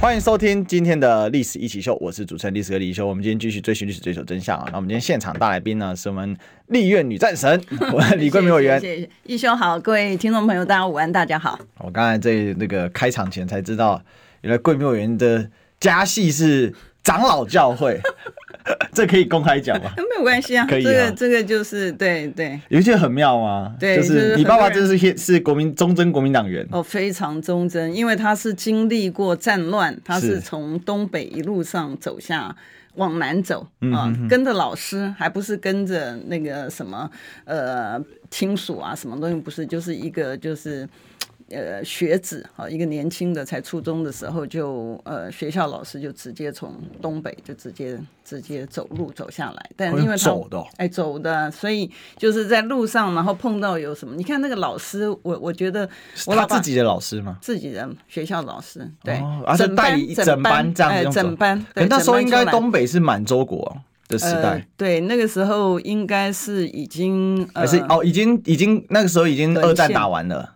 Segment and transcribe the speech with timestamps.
[0.00, 3.06] 欢迎收听今天的历史一起秀，我是主持人历史和李修。
[3.06, 4.64] 我们今天继续追寻历史，追求真相啊！
[4.70, 6.34] 那我们今天现场大来宾呢，是我们
[6.68, 7.62] 立院女战神
[8.16, 8.80] 李桂明委员。
[8.80, 11.60] 谢谢一修好，各位听众朋友，大家午安，大家好。
[11.80, 14.02] 我刚才在那个开场前才知道，
[14.40, 18.00] 原来桂明委员的家系是长老教会。
[18.92, 19.90] 这可以公开讲吗？
[19.96, 20.82] 没有关系啊，可以。
[20.82, 23.74] 这个这个就是对对，有一些很妙吗？
[23.78, 32.54] 对，就是你爸爸真是是国民忠贞国民党员哦，非常忠贞，因为他是经历过战乱，他是从东北一路上走下
[32.94, 37.10] 往南走啊，跟着老师，还不是跟着那个什么
[37.44, 40.88] 呃亲属啊，什么东西不是，就是一个就是。
[41.50, 54.14] 呃，学子啊，一个年轻的才初中的时候就呃，学校老师就直接从东北就直接直接走路走下来，但因为他走的哎走的，所以就是在路上，然后碰到有什么？
[54.14, 55.88] 你看那个老师，我我觉得
[56.26, 57.36] 我他自己的老师吗？
[57.40, 61.66] 自己的学校老师，对，而且带整班这样整班。
[61.74, 70.48] 那时候应该东北是满洲国的时代，对，那个时候应该是已经还是哦，已经已经那个时候已经二战打完了。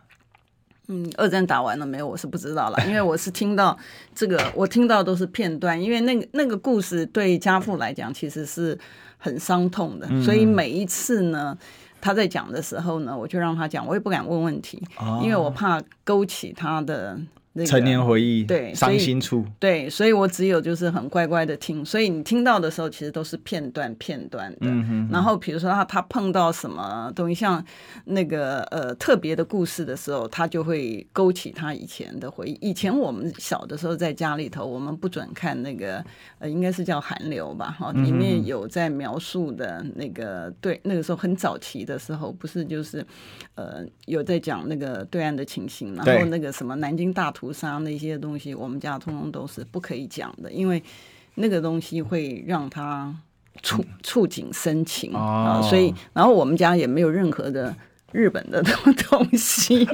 [0.88, 2.06] 嗯，二战打完了没有？
[2.06, 3.76] 我是不知道了， 因为我是听到
[4.14, 8.78] 这个，我听到都是片段，因为那个那个故事对家父来讲其实是
[9.18, 11.56] 很伤痛的，所以每一次呢，
[12.00, 14.82] 他在讲的时候呢，我就让他讲，我也不敢问问题，
[15.22, 17.18] 因为我怕勾起他的。
[17.56, 24.58] 那个、成年回忆，对，伤心处，对，所以我只有就是很乖乖的听，所以你听到的时候，其实都是片段片段的。
[24.62, 27.64] 嗯、哼哼然后比如说他他碰到什么东西，像
[28.06, 32.58] 那个呃特别的故事的时候，他就会勾起他以前的回忆。
[32.60, 36.04] 以前我们小的时候在家里头，我们不准看那个
[36.40, 43.06] 呃，应该是叫韩流吧，哈，里面有在描述的那个、嗯、对那个时候很早期的时候，不是就是
[43.54, 47.43] 呃有在讲那个对岸的情形，然后那个什么南京大屠。
[47.44, 50.82] 屠杀那些东西，我们家通通都是不可以讲的，因为
[51.34, 53.14] 那个东西会让他
[53.62, 57.76] 触触景生情啊，所以，然后我们家也没有任何的。
[58.14, 59.84] 日本的东西，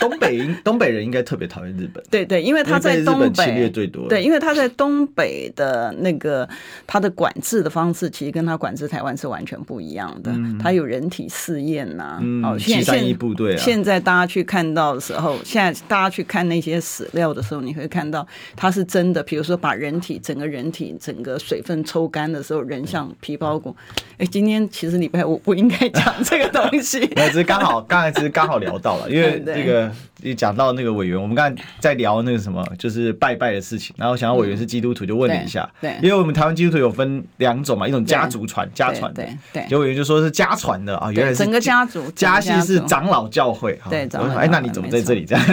[0.00, 2.02] 东北东北人应该特别讨厌日本。
[2.10, 4.08] 对对，因为他在东北侵略最多。
[4.08, 6.48] 对，因为他在东北的那个
[6.86, 10.32] 他的管制的方式，其实跟他管制台湾是完全不一样的。
[10.58, 13.58] 他有人体试验呐，哦，七三一部队啊。
[13.58, 18.26] 现在大家去看到的时候，现在大家去看那些史料的时候，你会看到
[18.56, 19.22] 他是真的。
[19.22, 23.76] 比如说，把人体整个人体整个水分抽干的时候，人像皮包骨。
[24.18, 27.06] 哎，今天其实礼拜五不应该讲这个东西。
[27.14, 45.24] 那只是刚好，刚才只是刚好聊到了，因为 这个你讲到那个委员，我们刚才在聊那个什么，就是拜拜的事情，然后想到委员是基督徒，就问了一下，对，因为我们台湾基督徒有分两种嘛，一种家族传家传的，对，结果委员就说是家传的啊，原来是整个家族家系是长老教会，对，长老哎，那你怎么在这里？
[45.24, 45.44] 这样？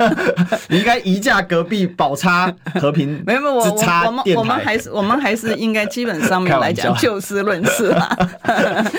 [0.68, 8.16] 你应该移驾隔壁宝叉和平， 没有没有，我我我们我们还是我们还是应该基本上面来讲就事论事啦，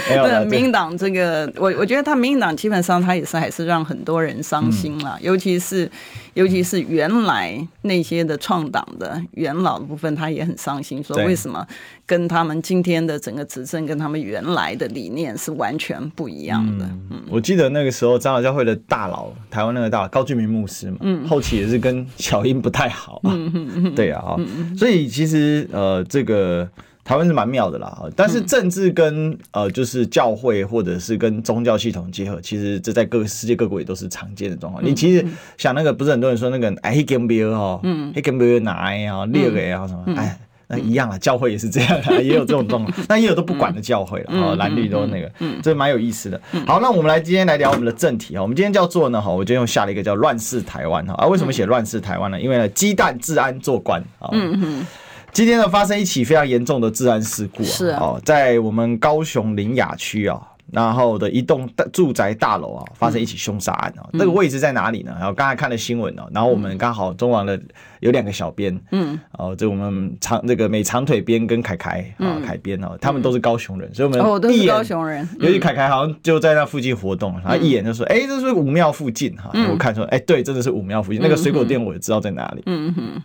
[0.08, 1.22] 对，民进党这个。
[1.32, 5.90] 呃，我我觉得他民进党基本上他也是还是让很多人伤心了，嗯、尤其是
[6.34, 11.66] 尤其是原来那些的创党的元老的部分，他也很伤心，说为什么
[12.06, 16.86] 跟他们今天的整个执政跟他们原来的理念是完全不一样的。
[16.86, 17.22] 嗯，嗯。
[17.30, 24.36] 我记得那个时候长老教会的大佬，台湾那个大佬高俊明牧师嘛，嗯，后期也是跟小英不太好，嗯嗯嗯， 对啊，
[24.78, 26.70] 所以其实呃这个。
[27.12, 34.82] 台湾是蛮妙的啦，但是政治跟呃，就是教会或者是跟宗教系统结合，其实这在各个世界各国也都是常见的状况。
[34.82, 35.26] 你其实
[35.58, 45.30] 想那个，不是很多人说那个哎，黑金标哈，嗯，黑金标哪啊，六个啊什么，哎，那一样啊，教会也是这样的， 也有这种状况，那也有都不管的教会了，啊，蓝绿都那个，
[45.62, 46.40] 这蛮有意思的。
[46.66, 52.40] 好，那我们来今天来聊我们的正题啊，我们今天叫做呢哈，我就用下了一个叫乱世台湾哈，啊，为什么写乱世台湾呢？
[52.40, 54.30] 因为呢，鸡蛋治安做官啊。
[54.32, 54.88] 嗯嗯。
[55.34, 57.66] 今天呢，发生一起非常严重的治安事故啊！
[57.66, 60.38] 是啊，哦，在我们高雄林雅区啊，
[60.72, 64.04] 然后的一栋住宅大楼啊，发生一起凶杀案啊。
[64.14, 65.16] 这个位置在哪里呢？
[65.18, 67.58] 然后刚才看了新闻哦，然后我们刚好中网的
[68.02, 79.34] 有两个小编，嗯，哦，这我们长这个美长腿编跟凯凯啊，凯编哦，他们都是高雄人，所以我们哦都是高雄人，尤其凯凯好像就在那附近活动，然后一眼就说，哎，这是武庙附近？
[79.38, 83.22] 哈，我看说，哎，对，真的是武庙附近，那个水果店我也知道在哪里，嗯哼。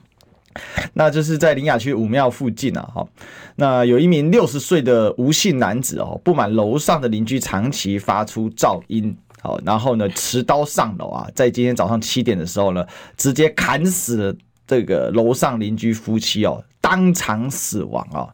[0.94, 3.06] 那就是在林雅区五庙附近啊，哈，
[3.56, 9.16] 那有一名六十岁的吴姓男子哦，不满楼上的邻居长期发出噪音。
[9.42, 12.84] 好，然后呢持刀上楼啊，在今天早上七点的时候呢，
[13.16, 14.34] 直接砍死了
[14.66, 18.26] 这个楼上邻居夫妻哦，当场死亡啊。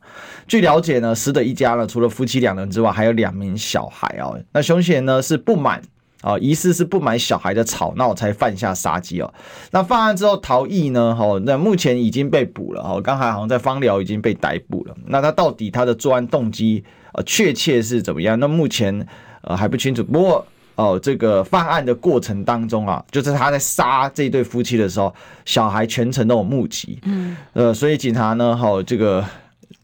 [0.46, 4.40] 据了解呢，死的一家呢，除了夫妻两人之外，还有两名小孩哦。
[4.52, 5.82] 那凶嫌呢是不满
[6.22, 9.34] 啊，疑似是不满小孩的吵闹才犯下杀机哦。
[9.72, 11.14] 那犯案之后逃逸呢？
[11.20, 13.00] 哦，那目前已经被捕了哦。
[13.02, 14.96] 刚才好像在芳寮已经被逮捕了。
[15.06, 16.82] 那他到底他的作案动机
[17.12, 18.38] 呃确切是怎么样？
[18.40, 19.06] 那目前
[19.42, 20.02] 呃还不清楚。
[20.04, 20.46] 不过
[20.76, 25.14] 哦，这个犯案的过程当中啊，就是他在杀这对夫妻的时候，
[25.44, 26.98] 小孩全程都有目击。
[27.02, 29.24] 嗯，呃，所以警察呢，好这个。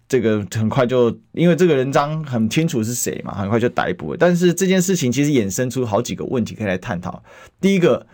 [0.09, 4.17] 这个很快就，因为这个人章很清楚是谁嘛，很快就逮捕了。
[4.19, 7.23] 但是这件事情其实衍生出好几个问题可以来探讨。
[7.61, 8.07] 第一个，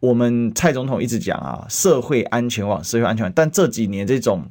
[0.00, 3.32] 我们蔡总统一直讲啊，社会安全网，社会安全网。
[3.34, 4.44] 但这几年这种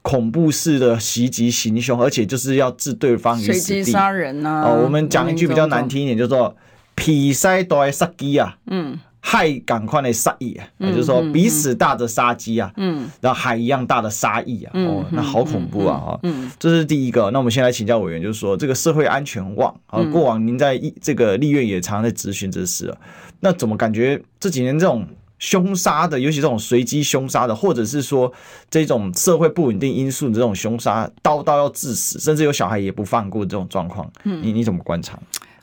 [0.00, 4.62] 恐怖式的袭击行凶，而且就是要置对方于死地，杀人啊。
[4.62, 6.56] 哦，我们讲一句比较难听一点，叫做
[6.96, 8.56] “皮塞多爱杀鸡”啊。
[8.68, 8.98] 嗯。
[9.24, 17.30] 海赶快的杀意啊，就是说彼此大的杀机啊，嗯，然后海一样大的杀意啊，哦，那好恐怖啊，哈，嗯，这是第一个。
[17.30, 22.98] 那我们先来请教委员，就是说这个社会安全网啊，过往您在这个立院也常常在咨询这事啊，
[23.38, 25.06] 那怎么感觉这几年这种
[25.38, 28.30] 凶杀的，尤其这种随机凶杀的，或者是说
[28.68, 35.16] 这种社会不稳定因素的这种凶杀，刀刀要致死，甚至有小孩也不放过这种状况，你你怎么观察？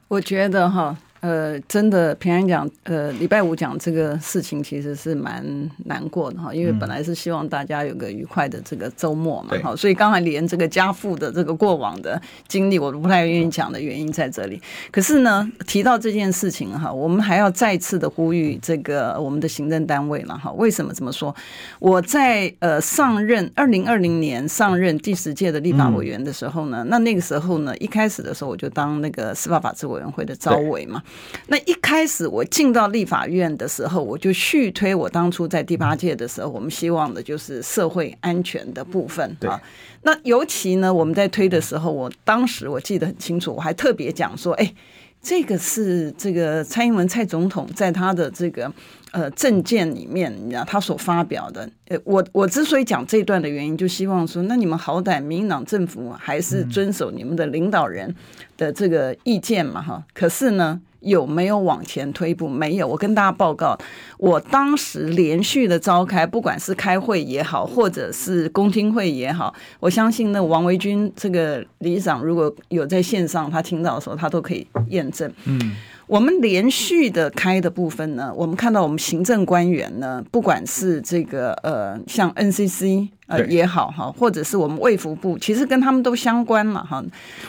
[0.07, 0.97] 我觉得哈。
[1.21, 5.43] 呃，真的平安讲，呃，礼拜五讲这个事情其实是蛮
[5.85, 14.61] 难过的哈，因为本来是希望大家有个愉快的这个周末嘛，哈，所以刚才连这个家父的这个过往的经历，我都不太愿意讲的原因在这里。
[14.91, 20.49] 可是呢，提到这件事情哈，我们还要再次的呼吁这个我们的行政单位了哈。
[20.53, 21.35] 为什么这么说？
[21.79, 31.03] 我在呃上任二零二零年上任第十届的立法委员的时候呢，那那个时候呢，一开始的时候我就当那个司法法制委员会的招委嘛。
[31.47, 39.59] 那一开始我进到立法院的时候，我就续推我当初在第八届的时候，我们希望的就是社会安全的部分啊。
[40.03, 44.73] 那尤其呢，我们在推的时候，我当时我记得很清楚，我还特别讲说，哎，
[45.21, 48.71] 这个是这个蔡英文蔡总统在他的这个
[49.11, 51.69] 呃政见里面，你知道他所发表的。
[51.87, 58.15] 呃，我我之所以讲这段的原因，就希望说，那你们好歹民进党政府还是遵守你们的领导人
[58.55, 60.03] 的这个意见嘛，哈。
[60.13, 60.79] 可是呢。
[61.01, 62.47] 有没有往前推一步？
[62.47, 62.87] 没有。
[62.87, 63.77] 我跟大家报告，
[64.17, 75.31] 我当时连续的召开，不管是开会也好，或者是公听会也好，我相信那王维军这个理事长如果有在线上，他听到的时候，他都可以验证。
[75.45, 75.75] 嗯，
[76.07, 87.03] 我们连续的开的部分呢，我们看到我们行政官员呢，不管是这个呃，像 NCC 呃也好哈，或者是我们卫福部，其实跟他们都相关嘛哈。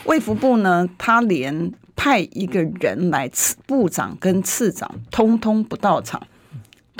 [0.05, 1.71] 卫福部呢，他连
[2.03, 6.19] 派一个人来，次部长跟次长通通不到场。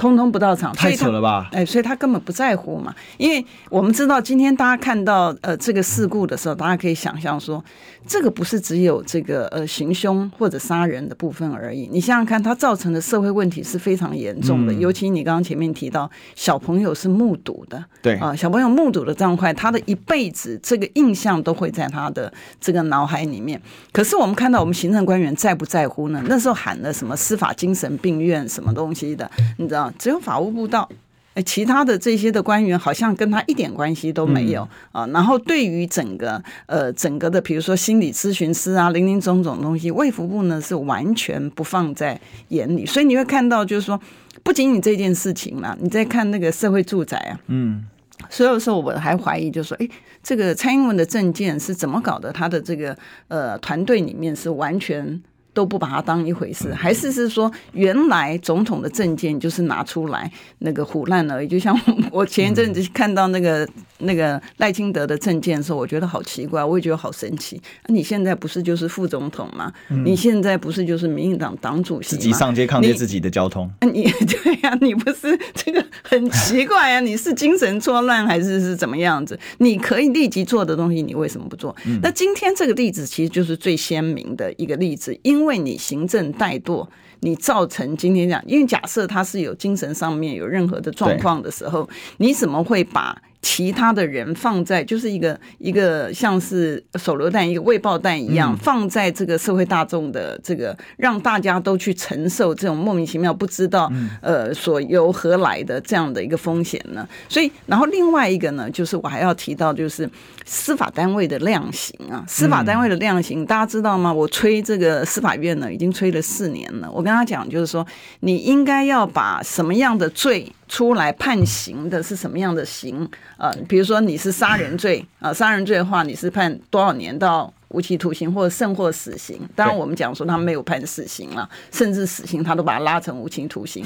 [0.02, 1.48] 通通不到场，太扯了吧？
[1.52, 2.92] 哎，所以他根本不在乎嘛。
[3.18, 7.64] 因为我们知道，今天大家看到呃这个事故的时候，大家可以想象说，
[8.08, 11.88] 这个不是只有这个呃行凶或者杀人的部分而已。
[11.92, 14.74] 你想想看，它造成的社会问题是非常严重的。
[14.74, 23.62] 嗯、尤其你刚刚前面提到，小朋友是目睹的，对啊，小朋友目睹的这样快，他的一辈子这个印象都会在他的这个脑海里面。
[23.92, 26.24] 可是我们看到我们行政官员在不在乎呢？
[26.26, 29.91] 那时候喊了什么司法精神病院什么东西的，你知道？
[29.98, 30.90] 只有法务部到，
[31.34, 35.08] 哎，其他的这些的官员好像跟他一点关系都没有啊。
[35.08, 42.20] 然后对于整个呃整个的，比如说心理咨询师啊，林林总总东西，卫福部呢是完全不放在
[42.50, 42.86] 眼里。
[42.86, 44.00] 所以你会看到，就是说，
[44.44, 47.86] 不仅仅这件事情嘛，你在看那个社会住宅啊，嗯，
[48.30, 49.88] 所以有时候我还怀疑，就是说，哎，
[50.22, 52.32] 这个蔡英文的证件是怎么搞的？
[52.34, 52.98] 他的这个
[53.30, 55.22] 呃团队里面是完全。
[55.54, 61.48] 都不把它当一回事，还是是说原来总统的证件就是拿出来那个胡烂而已？
[61.48, 61.78] 就像
[62.12, 63.68] 我 前一阵子看到那个
[64.00, 67.62] 那个赖清德的证件的时候，我觉得好奇怪，我也觉得好神奇。
[67.88, 69.72] 你现在不是就是副总统吗？
[70.06, 72.18] 你现在不是就是民进党党主席吗？
[72.22, 73.70] 自己上街抗议自己的交通？
[73.82, 77.00] 你 对呀，你不是这个很奇怪啊？
[77.02, 79.38] 你是精神错乱还是是怎么样子？
[79.58, 81.76] 你可以立即做的东西，你为什么不做？
[82.02, 86.88] 那今天这个例子其实就是最鲜明的一个例子，因因为你行政怠惰，
[87.22, 88.44] 你造成今天这样。
[88.46, 107.08] 因为假设他是有精神上面有任何的状况的时候，你怎么会把其他的人放在，就是一个一个像是手榴弹、一个未爆弹一样，放在这个社会大众的这个，让大家都去承受这种莫名其妙不知道呃所由何来的这样的一个风险呢？
[107.28, 110.10] 所以，然后另外一个呢，就是我还要提到，就是
[110.46, 114.14] 司法单位的量刑啊，司法单位的量刑，大家知道吗？
[114.14, 116.92] 我催这个司法院呢，已经催了四年了。
[116.92, 117.86] 我跟他讲，就是说，
[118.20, 123.06] 你应该要把什么样的罪出来判刑的是什么样的刑？
[123.38, 129.40] 呃，比如说你是杀人罪啊，杀人罪的话，你是判多少年到无期徒刑或者甚或死刑？
[129.56, 133.84] 当然，我们讲说他没有判死刑了，甚至死刑他都把他拉成无期徒刑。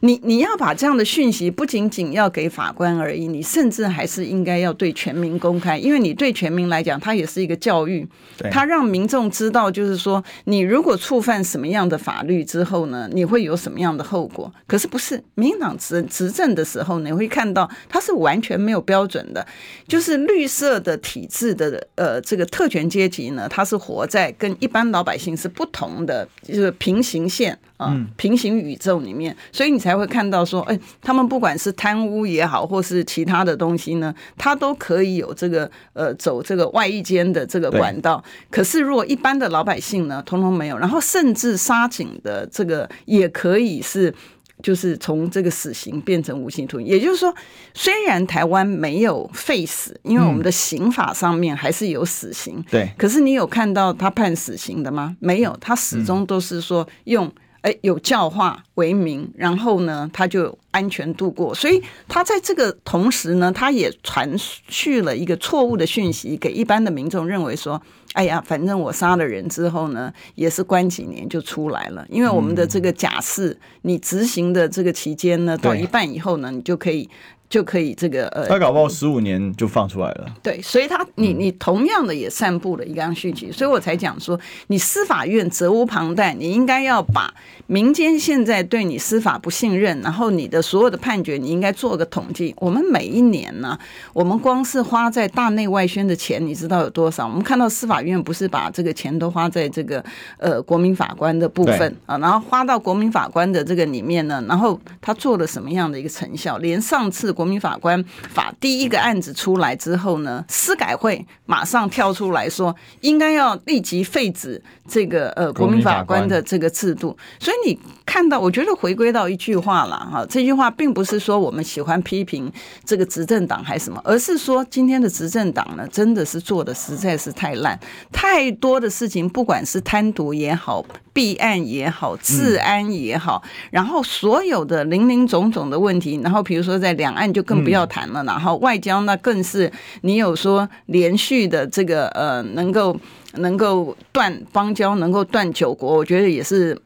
[0.00, 8.06] 你你要把这样的讯息不仅仅要给法官而已，你甚至还是应该要对全民公开，因为你对全民来讲，它也是一个教育，
[8.50, 14.52] 它让民众知道，就是说你如果触犯什么样的法律之后呢，你会有什么样的后果。
[14.66, 19.46] 可是不是民进党执执政的时候，你会看到它是完全没有标准的，
[19.88, 27.58] 就是绿色的体制的呃这个特权阶级呢，它是活在跟一般老百姓是不同的，就是平行线。
[27.76, 38.22] 啊，平行宇宙里面，所以你才会看到说，哎，他们不管是贪污也好，或是其他的东西呢，他都可以有这个呃走这个外衣间的这个管道。
[38.48, 44.14] 可是如果一般的老百姓呢，通通没有，然后甚至杀警的这个也可以是，
[44.62, 46.86] 就是从这个死刑变成无期徒刑。
[46.86, 47.34] 也就是说，
[47.74, 52.64] 虽然台湾没有废死，因为我们的刑法上面还是有死刑。
[52.70, 52.90] 对。
[52.96, 55.16] 可是你有看到他判死刑的吗？
[55.20, 57.32] 没有，他始终都是说用。
[57.64, 61.54] 哎，有教化为名，然后呢，他就安全度过。
[61.54, 64.30] 所以他在这个同时呢，他也传
[64.68, 67.80] 续了一个错误的讯息给一般的民众，认为说，
[68.14, 72.04] 哎呀，反正我杀了人之后呢，也是关几年就出来了。
[72.08, 77.08] 因为我们的这个假释，你执行的这个期间呢，到一半以后呢，你就可以。
[77.46, 80.34] 就可以这个呃，他搞不好十五年就放出来了。
[80.42, 87.32] 对，所以他你你同样的也散布了一样讯息，所以我才讲说，你司法院责无旁贷，你应该要把
[87.66, 92.52] 民间现在对你司法不信任，然后你的所有的判决，你应该做个统计。
[92.58, 93.78] 我们每一年呢，
[94.12, 97.24] 我们光是花在大内外宣的钱，你知道有多少？
[97.28, 100.04] 我们看到司法院不是把这个钱都花在这个
[100.38, 106.58] 呃国民法官的部分啊，然后花到国民法官的这个里面呢，然后他做了什么样的一个成效？
[106.58, 117.14] 连上次国国民法官法第一个案子出来之后呢，司改会马上跳出来说，应该要立即废止这个呃国民法官的这个制度。
[117.38, 122.50] 所以你看到，我觉得回归到一句话了哈，这句话并不是说我们喜欢批评
[122.84, 127.78] 这个执政党还是什么，而是说今天的执政党呢，真的是做的实在是太烂，
[128.12, 130.84] 太多的事情，不管是贪渎也好。
[131.12, 139.70] 弊案也好，治安也好，然后所有的林林总总的问题，然后比如说在两岸就更不要谈了，然后外交那更是
[140.00, 142.98] 你有说连续的这个呃，能够
[143.34, 146.76] 能够断邦交，能够断九国，我觉得也是。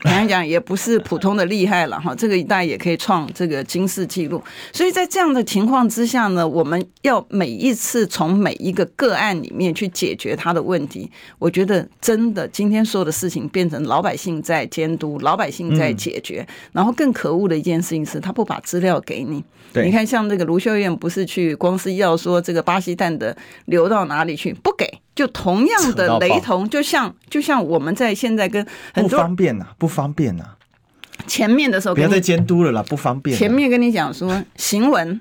[0.00, 4.42] 坦白讲，也不是普通的厉害了哈，这个一代也可以创这个金氏纪录。
[4.72, 11.10] 所以在这样的情况之下呢，我们要每一次从每一个个案里面去解决他的问题。
[11.38, 16.46] 我觉得真的今天所有的事情变成老百姓在监督，老百姓在解决。
[16.72, 19.44] 然后更可恶的一件事情是他不把资料给你。
[19.74, 23.36] 你看，像这个卢秀燕不是去光是要说这个巴西蛋的
[23.66, 24.99] 流到哪里去，不给。
[25.20, 30.44] 就同样的雷同，就像就像我们在现在跟很多不方便呐，不方便呐。
[31.26, 33.36] 前面的时候不要再监督了啦，不方便。
[33.36, 35.20] 前面跟你讲说行文。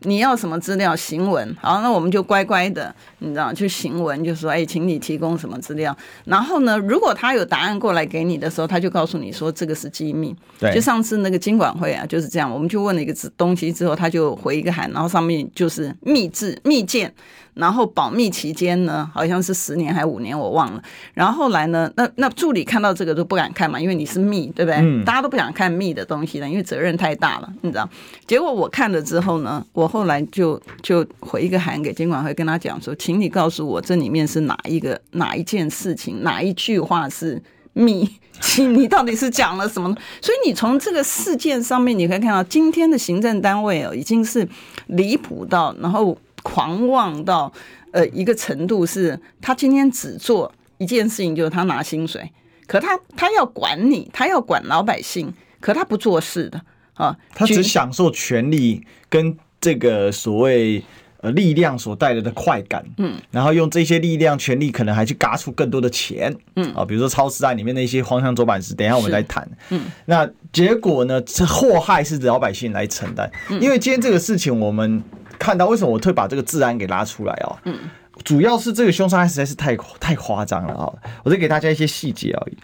[0.00, 0.94] 你要什么资料？
[0.94, 5.96] 行文好，那我们就乖乖的，你知道，去行文就说，哎，请你提供什么资料。
[6.24, 10.36] 然后呢，如果他有答案过来给你的时候，他就告诉你说这个是机密。
[10.58, 17.12] 对，就上次那个金管会啊，就是这样，我们就问了一个东西之后，他就回一个函，然后上面就是密制密件，
[17.54, 20.82] 然后保密期间呢，好像是十年还是五年，我忘了。
[21.14, 24.78] 然后后来呢，那那助理看到这个都不敢看嘛，因为你是密，对不对？
[24.80, 25.04] 嗯。
[25.04, 27.88] 大家都不想看密的东西了，因为责任太大了，你知道。
[28.26, 29.86] 结果我看了之后呢，我。
[29.96, 37.40] 后来就就回一个函给金管会，跟他讲说，请你告诉我这里面是哪一个哪一件事情，哪一句话是
[37.72, 38.10] 密，
[38.58, 39.94] 你到底是讲了什么？
[40.20, 44.48] 所以你从这个事件上面，你可以看到今天的行政单位哦，已经是
[44.88, 47.52] 离谱到，然后狂妄到
[47.92, 52.28] 呃一个程度，是他今天只做一件事情，就是他拿薪水，
[52.66, 56.60] 可他他要管你，他要管老百姓，可他不做事的
[56.94, 59.38] 啊，他只享受权力跟。
[59.58, 60.84] 这个所谓
[61.26, 73.30] 呃力量所带来的快感，嗯，然后用这些力量、权力，可能还去嘎出更多的钱，嗯啊，比如说超市案里面那些荒腔走板时，等一下我们再谈，嗯，那结果呢，这祸害是老百姓来承担，
[73.60, 75.02] 因为今天这个事情我们。
[75.38, 77.58] 看到为什么我特把这个治安给拉出来哦？
[77.64, 77.76] 嗯，
[78.24, 80.90] 主要是这个凶杀案实在是太太夸张了啊！
[81.22, 82.56] 我再给大家一些细节而已。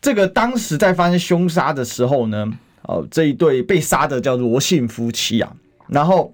[0.00, 2.50] 这个当时在发生凶杀的时候呢，
[2.84, 5.52] 哦，这一对被杀的叫罗姓夫妻啊，
[5.88, 6.32] 然后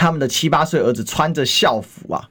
[0.00, 2.28] 他们的七八岁儿子穿着校服啊，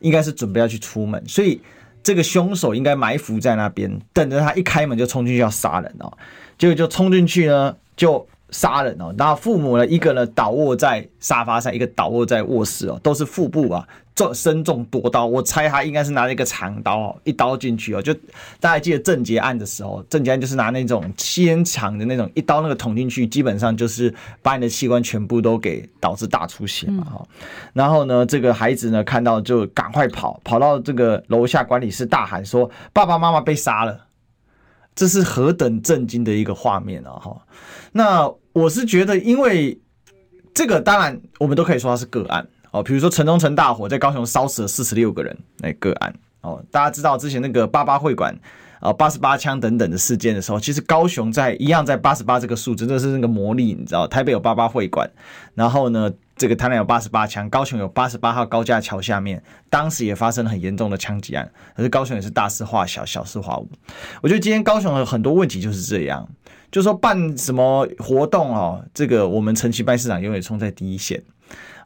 [0.00, 1.60] 应该是准备要去出门，所以
[2.02, 6.12] 这个凶手应该埋伏在那边，等着他一开门就冲进去要杀人哦，
[6.58, 8.26] 结果就冲进去呢就。
[8.48, 18.12] 杀人哦，然后父母呢，一个呢倒卧在沙发上，一个倒卧在卧室哦，都是腹部啊中身中多刀，我猜他应该是拿了一个长刀哦，一刀进去哦，就
[18.58, 27.26] 大家记得郑捷案的时候，郑捷案就是拿那种纤长的那种一刀那个捅进去，基本上就是把你的器官全部都给导致大出血嘛哈，
[27.74, 34.06] 然后呢，这个孩子呢看到就赶快跑，跑到这个楼下管理室大喊说：“爸爸妈妈被杀了。”
[34.96, 37.20] 这是何等震惊的一个画面啊！
[37.20, 37.46] 哈，
[37.92, 39.78] 那我是觉得，因为
[40.54, 42.82] 这个当然我们都可以说它是个案哦。
[42.82, 46.62] 比如说城中城大火在高雄烧死了四十六个人，那个案哦。
[46.70, 48.34] 大家知道之前那个八八会馆
[48.80, 54.06] 啊、八十八枪等等的事件的时候，其实高雄在一样在八十八这个数字，这是那个魔力，你知道？
[54.06, 55.10] 台北有八八会馆，
[55.54, 56.12] 然后呢？
[56.38, 61.50] 这个台南有八十八枪，高雄有八十八号高架桥下面，当时也发生了很严重的枪击案。
[61.74, 63.66] 可是高雄也是大事化小，小事化无。
[64.20, 66.28] 我觉得今天高雄有很多问题就是这样，
[66.70, 71.22] 就说办什么活动哦，这个我们陈其迈市长永远冲在第一线。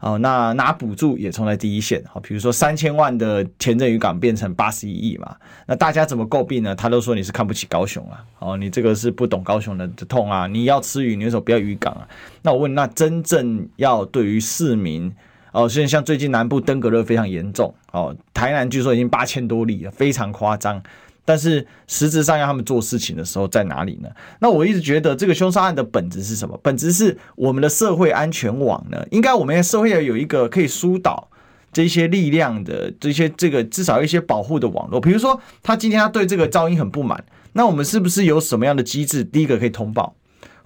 [0.00, 2.02] 哦，那拿补助也冲在第一线。
[2.11, 6.75] 好，比如说三千万的前镇渔港变成八十一亿嘛，那大家怎么诟病呢？
[6.75, 10.47] 他都说你是看不起高雄啊，哦，你这个是不懂高雄的痛啊。
[10.47, 12.09] 你要吃鱼，你为什么不要渔港啊？
[12.40, 15.12] 那我问，那真正要对于市民，
[15.52, 20.83] 哦，现在像最近南部登革热非常严重，哦，台南据说已经八千多例了，非常夸张。
[21.25, 24.09] 但是实质上要他们做事情的时候在哪里呢？
[24.41, 26.59] 那我一直觉得这个凶杀案的本质是什么？
[26.62, 29.07] 本质是我们的社会安全网呢？
[29.11, 31.29] 应该我们社会要有一个可以疏导
[31.73, 35.00] 这些力量的这些这个至少一些保护的网络。
[35.00, 39.23] 比如说他今天他对这个噪音很不满，那我们是不是有什么样的机制？
[39.23, 40.15] 第一个可以通报，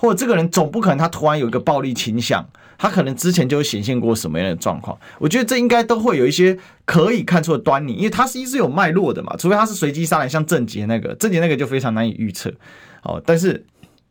[0.04, 2.44] 或者这个人总不可能他突然有一个暴力倾向。
[2.76, 4.98] 他可能之前就显现过什么样的状况？
[5.18, 9.34] 我觉得这应该都会有一些可以看出的端倪，因为他是一直有脉络的嘛。
[9.38, 12.52] 除非他是随机杀人，像郑捷那个，郑捷那个就非常难以预测。
[13.04, 13.64] 哦，但是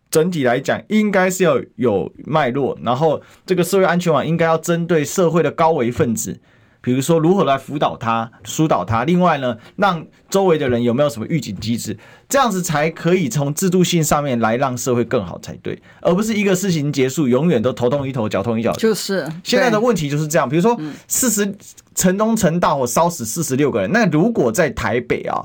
[0.10, 6.40] 整体来讲，应该是要有脉络，然后这个社会安全网应该要针对社会的高危分子。
[6.84, 18.74] 比如说如何来辅导他、疏导他，另外呢，让周围的人有没有什么预警机制，这样子才可以从制度性上面来让社会更好才对，而不是一个事情结束永远都头痛医头、脚痛医脚。
[18.74, 20.50] 就是现在的问题就是这样。
[20.50, 21.56] 比如说四十
[21.96, 25.42] 城中城大火烧死四十六个人，那如果在台北啊，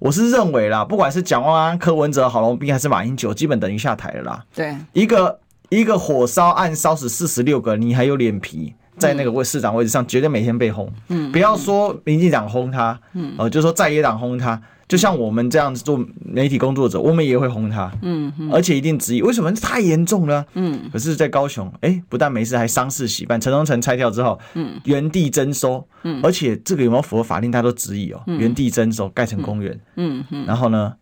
[0.00, 4.44] 我是认为啦，不管是蒋万安、柯文哲、郝龙斌还是马英九，基本等于下台了啦。
[4.54, 8.74] 对，一个一个火烧案烧死四十六个，你还有脸皮？
[8.96, 10.90] 在那个位市长位置上，绝对每天被轰。
[11.08, 17.90] 嗯，不要说民进党轰他，嗯，呃，就说在野党轰他，就像我们这样子做媒体工作者，我们也会轰他。
[18.02, 20.44] 嗯，而且一定质疑为什么太严重了。
[20.54, 28.22] 嗯，可是，在高雄，哎，不但没事，还丧事喜办，城中城拆掉之后，嗯，原地征收，嗯，而且这个有没有符合法令，大家都质疑哦。
[28.26, 30.94] 原地征收，盖成公园，嗯嗯，然后呢，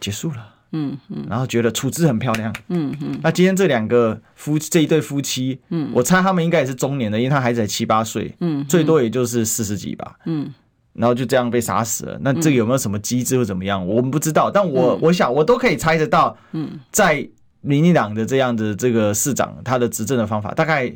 [0.00, 0.53] 结束了。
[0.74, 3.18] 嗯嗯，然后觉得处置很漂亮，嗯嗯。
[3.22, 10.52] 那今天这两个夫这一对夫妻，嗯，我猜他们应该也是中年的，因为他孩子才七八岁，嗯，最多也就是四十几吧，嗯。
[10.92, 13.84] 然后就这样被杀死了，那这个有没有什么机制或怎么样？
[13.86, 17.28] 我们不知道，但我我想我都可以猜得到，嗯，在
[17.62, 20.92] 民进党的这样的这个市长，他的执政的方法，大概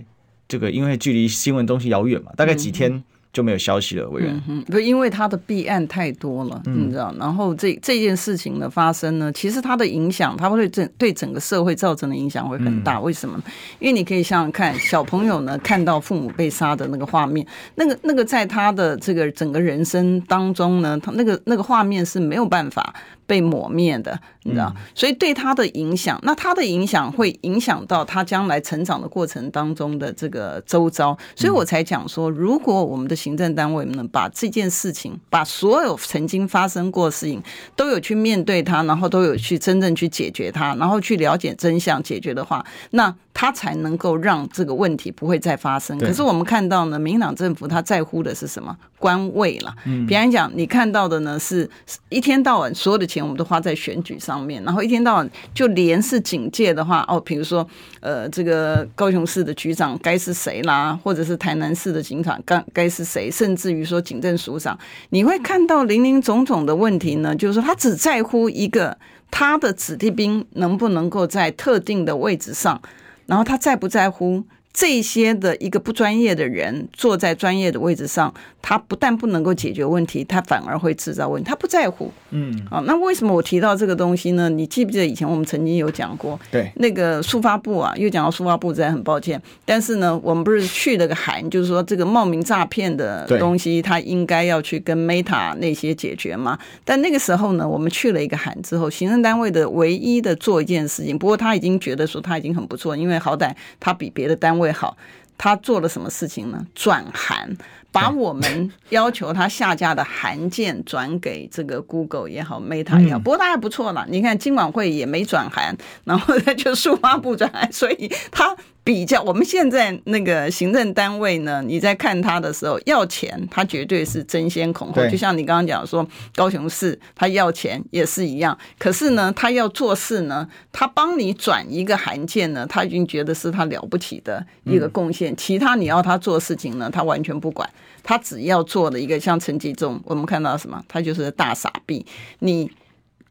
[0.47, 3.03] 这个因为距离新闻中心遥远嘛，大概几天。
[3.33, 4.43] 就没有消息了，委员。
[4.49, 7.15] 嗯，不，因为他的弊案太多了，你知道。
[7.19, 12.99] 然后这这件事情的发生呢，其实它的影响，它会对整对整个社会造成的影响会很大。
[13.01, 13.41] 为什么？
[13.79, 22.95] 因为你可以想想看，小朋友呢看到父母被杀的那个画面，那个那个在他的这个整个人生当中呢，他那个那个画面是没有办法
[23.29, 37.43] 被抹灭的，你知道，所以对他的影响，那他的影响会影响到他将来成长的过程当中的这个周遭，所以我才讲说，如果我们的行政单位能把这件事情，把所有曾经发生过的事情
[37.77, 45.97] 都有去面对它，然后都有去真正去解决它，然后去了解真相解决的话，那他才能够让这个问题不会再发生。
[46.01, 48.77] 可是我们看到呢，民进党政府他在乎的是什么？
[48.99, 49.73] 官位了。
[50.09, 51.71] 比方讲，你看到的呢，是
[52.09, 53.23] 一天到晚所有的钱。
[53.23, 57.65] 我们都花在选举上面，然后一天到晚就连是警戒的话，哦，比如说，
[58.01, 64.77] 呃，这个高雄市的局长该是谁啦，或者是台南市的警长该该是谁，甚至于说警政署长，
[65.11, 68.99] 你会看到林林总总的问题呢，就是说他只在乎一个
[69.31, 72.81] 他的子弟兵能不能够在特定的位置上，
[73.29, 74.45] 然后他在不在乎。
[74.79, 81.49] 这些的一个不专业的人坐在专业的位置上，他不但不能够解决问题，他反而会制造问题。
[81.49, 84.49] 他不在乎，嗯，啊，那为什么我提到这个东西呢？
[84.49, 86.39] 你记不记得以前我们曾经有讲过？
[86.53, 89.43] 对，那个速发部啊，又讲到速发部，真的很抱歉。
[89.65, 96.57] 但是呢，我们不是去了个函，就是说这个冒名诈骗的东西，他应该要去跟 Meta 那些解决嘛？
[96.85, 104.97] 但那个时候呢，我们去了一个函之后，行政单位的唯一的做一件事情，不过他已经觉得说他已经很不错，因为好歹他比别的单位好。
[105.37, 106.67] 他做了什么事情呢？
[106.75, 107.57] 转函，
[107.93, 113.21] 把我们要求他下架的函件转给这个 Google 也好，Meta 也好。
[113.21, 118.57] 不过他还不错了，你看金管会也没转函，然后他就数发不转函，所以他。
[118.89, 125.07] 比较我们现在那个行政单位呢，你在看他的时候要钱，他绝对是争先恐后。
[125.09, 128.57] 就像你刚刚讲说，高雄市他要钱也是一样。
[128.79, 135.37] 可是呢，他要做事呢，他帮你转一个函件呢，他已经觉得是他了不起的一个贡献。
[135.37, 137.69] 其他你要他做事情呢，他完全不管。
[138.03, 142.07] 他只要做的一个像陈吉仲，我们看到什么，他就是大傻逼。
[142.39, 142.71] 你。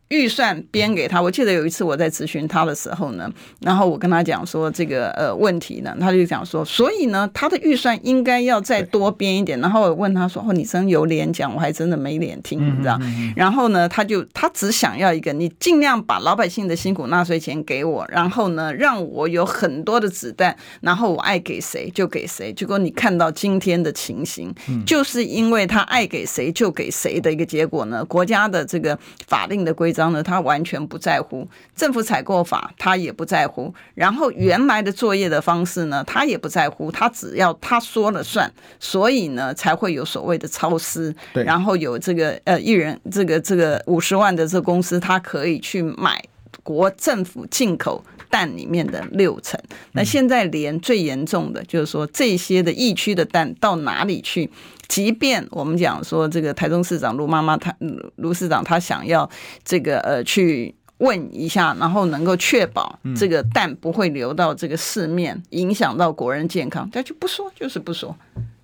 [0.09, 3.29] 预算编给他，我记得有一次我在咨询他的时候呢，
[3.61, 9.59] 然后我跟他讲说这个呃问题呢，他就讲说，所以呢，他的预算应该要再多编一点。
[9.59, 12.97] 然后我问他说：“哦，你真有脸讲，我还真的没脸听，你知道？”
[13.35, 22.53] 然后呢，他就他只想要一个，你尽量把老百姓的辛苦纳税钱给我，然后呢，让我有很多的子弹，然后我爱给谁就给谁。
[22.53, 24.53] 结果你看到今天的情形，
[24.85, 30.07] 就是因为他爱给谁就给谁的一个结果呢，国家的这个法令的规则。
[30.07, 33.73] 呢，他完全不在乎政府采购法，他也不在乎。
[33.93, 36.89] 然后原来的作业的方式呢，他也不在乎。
[36.89, 41.13] 他只要他说了算，所以呢，才会有所谓的超支。
[41.33, 46.23] 然后有这个呃，一人这个这个五十万的这个公司，他可以去买
[46.63, 49.59] 国政府进口蛋里面的六成。
[49.93, 54.49] 那现在连最严重的就是说，这些的疫区的蛋到哪里去？
[54.87, 57.75] 即便我们讲说这个台中市长卢妈妈，她
[58.15, 59.29] 卢市长他想要
[59.65, 68.15] 这个呃去问一下，然后能够确保这个蛋不会流到这个市面，影响到国人健康，他就不说，就是不说，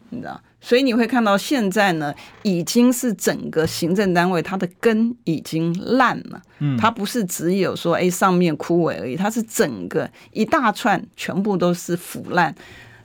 [0.10, 0.40] 你知道？
[0.66, 12.56] 所以你会看到现在呢，已经是整个行政单位它的根已经烂了，嗯，它不是只有说哎上面枯萎而已，它是整个一大串全部都是腐烂。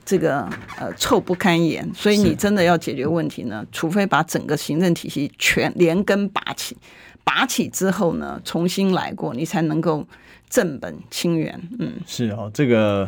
[0.05, 6.75] 这个呃臭不堪言，所以你真的要解决问题呢，除非把整个行政体系全连根拔起，
[7.23, 10.07] 拔起之后呢，重新来过，你才能够
[10.49, 11.61] 正本清源。
[11.77, 13.07] 嗯，是哦，这个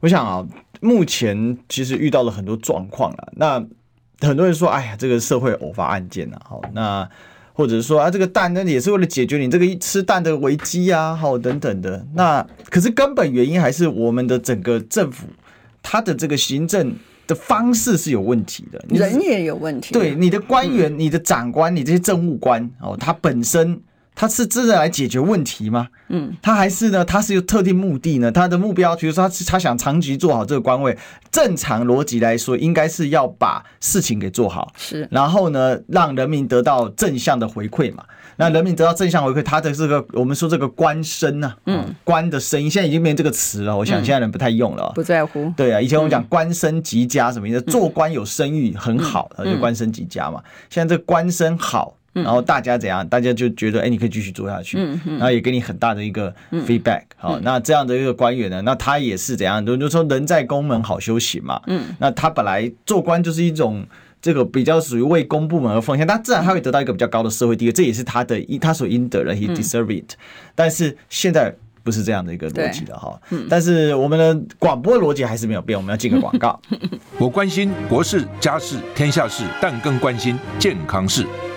[0.00, 0.46] 我想啊，
[0.80, 3.32] 目前其实遇到了很多状况了。
[3.36, 3.64] 那
[4.20, 7.08] 很多人说，哎呀，这个社会偶发案件啊，好，那
[7.52, 12.06] 或者是说啊，这个蛋呢也是为了解决你这个吃蛋的危机啊，好等等的。
[12.14, 15.26] 那可是根本原因还是我们的整个政府。
[15.82, 16.94] 它的这个行政
[17.26, 19.94] 的方式是有问题的，人也有问题。
[19.94, 23.80] 对，你的官员、你的长官、你这些政务官哦，他本身
[24.20, 25.88] 他是真的来解决问题吗？
[26.08, 27.02] 嗯，他还是呢？
[27.02, 28.30] 他是有特定目的呢？
[28.30, 30.94] 他的目标，比如说他他想长期做好这个官位，
[31.32, 38.04] 正常逻辑来说，应该是要把事情给做好，是，然后呢，让人民得到正向的回馈嘛。
[38.36, 43.74] 那人民得到正向回馈，他的这个我们说这个官声啊，嗯，官的声音现在已经没这个词了。
[43.74, 45.50] 我想现在人不太用了，不在乎。
[45.56, 47.60] 对啊，以前我们讲官声极佳什么意思？
[47.62, 50.42] 做官有声誉很好，就官声极佳嘛。
[50.68, 53.06] 现在这官声好，然后大家怎样？
[53.08, 57.02] 大家就觉得哎，你可以继续做下去，然后也给你很大的一个 feedback。
[57.16, 59.64] 好，那这样的一个官员呢，那他也是怎样？
[59.64, 61.60] 就就说人在宫门好修行嘛。
[61.66, 63.84] 嗯，那他本来做官就是一种。
[64.22, 70.12] 这个比较属于为公部门而奉献，那自然他会得到一个比较高的社会地位，这也是他的他所应得的，he deserve it。
[70.54, 71.50] 但是现在
[71.82, 73.18] 不是这样的一个逻辑了哈。
[73.48, 76.60] 但是我们的广播逻辑还是没有变，我们要进个广告。
[77.16, 81.24] 我关心国事、家事、天下事，但更关心健康事。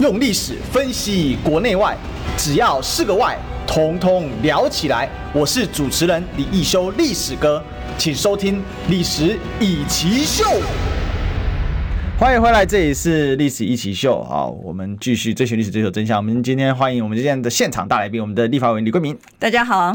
[0.00, 1.94] 用历史分析国内外，
[2.34, 3.36] 只要是个“外”，
[3.68, 5.06] 统统聊起来。
[5.30, 7.62] 我是主持人李易修，历史哥。
[7.98, 8.56] 请收听
[8.88, 10.42] 《历史易起秀》，
[12.18, 14.22] 欢迎回来，这里是《历史一起秀》。
[14.24, 16.16] 好，我们继续追寻历史，追求真相。
[16.16, 19.14] 我们今天欢迎我们今天的现场大来宾，我们的立法委员李桂明。
[19.38, 19.94] 大家好。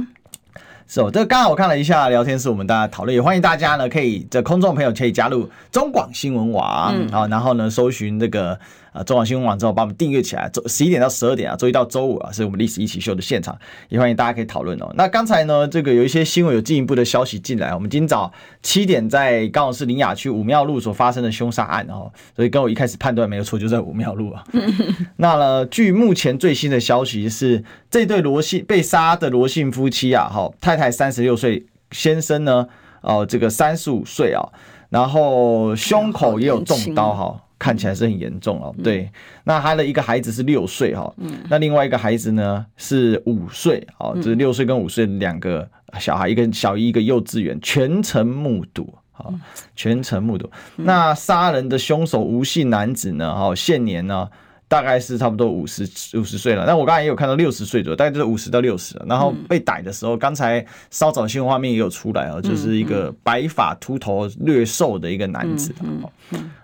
[0.87, 8.59] 是哦，这个刚刚我看了一下聊天室，我们大家讨论，也欢迎大家呢，可以这空中朋友可以加入中广新闻网啊、嗯，然后呢，搜寻这个。
[8.95, 10.49] 啊，中广新闻网之后，把我们订阅起来。
[10.53, 13.57] 周十一点到十二点啊，周一到周五啊，是我们历史一起秀的现场，
[13.89, 14.89] 也欢迎大家可以讨论哦。
[14.95, 17.75] 那刚才呢，这个有一些新闻有进一步的消息进来。
[17.75, 18.31] 我们今早
[18.63, 24.41] 七点在高雄市林雅区武庙路所发生的凶杀案哦，所以跟我一开始判断没有错，就在武庙路啊。
[25.17, 32.67] 那呢，据目前最新的消息是，这对罗姓被杀的罗姓夫妻啊，哈，太太三十六岁，先生呢，
[33.01, 34.41] 哦，这个三十五岁啊，
[34.87, 37.41] 然后胸口也有中刀哈。
[37.57, 39.09] 看起来是很严重哦，对。
[39.43, 41.13] 那他的一个孩子是六岁哈，
[41.49, 45.67] 那另外一个孩子呢是五岁，哦，就是六岁跟五岁两个
[45.99, 49.33] 小孩，一个小一，一个幼稚园，全程目睹，好，
[49.75, 50.49] 全程目睹。
[50.75, 54.27] 那杀人的凶手吴姓男子呢，哈，现年呢
[54.67, 55.83] 大概是差不多五十
[56.17, 56.65] 五十岁了。
[56.65, 58.99] 那我刚才也有看到六十岁左右，大概就是五十到六十。
[59.07, 65.73] 然后被逮的时候，刚才稍早新闻画面也有出来啊，就是一个白发秃头略瘦的一个男子。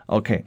[0.08, 0.44] OK。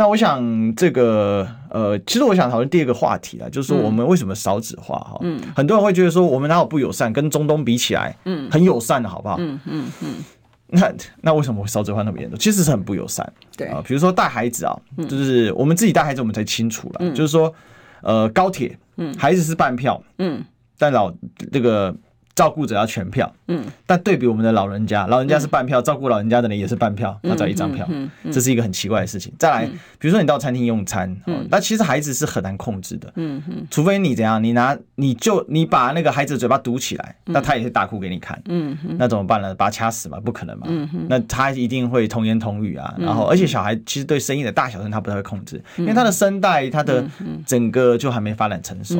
[0.00, 5.18] 那我想这个呃，其实我想讨论第二个话题啊，就是说我们为什么少子化哈？
[5.20, 9.36] 嗯，很多人会觉得说我们哪有不友善，跟中东比起来，嗯，很友善的好不好？
[9.38, 10.14] 嗯嗯嗯。
[10.68, 12.38] 那那为什么会少子化那么严重？
[12.38, 13.30] 其实是很不友善。
[13.58, 14.74] 对啊，比如说带孩子啊，
[15.06, 17.10] 就是我们自己带孩子，我们才清楚了。
[17.10, 17.52] 就是说，
[18.00, 20.42] 呃，高铁，嗯，孩子是半票，嗯，
[20.78, 21.12] 但老
[21.52, 21.94] 这个。
[22.32, 27.86] 照顾者要全票，嗯，但对比我们的老人家，老人家是半票，照顾老人家的人也是半票，他只要一张票，
[28.30, 29.32] 这是一个很奇怪的事情。
[29.38, 29.66] 再来，
[29.98, 39.54] 比如说你到餐厅用餐，嗯，那其实孩子是很难控制的，嗯嗯，除非你怎样，你拿你就你把那个孩子的嘴巴堵起来，那他也会大哭给你看，嗯，那怎么办呢？
[39.54, 40.18] 把他掐死嘛？
[40.20, 47.04] 不可能嘛，嗯，那他一定会童言童语啊，然后而且小孩其实对声音的大小声他不太会控制，因为他的声带他的
[47.44, 48.98] 整个就还没发展成熟，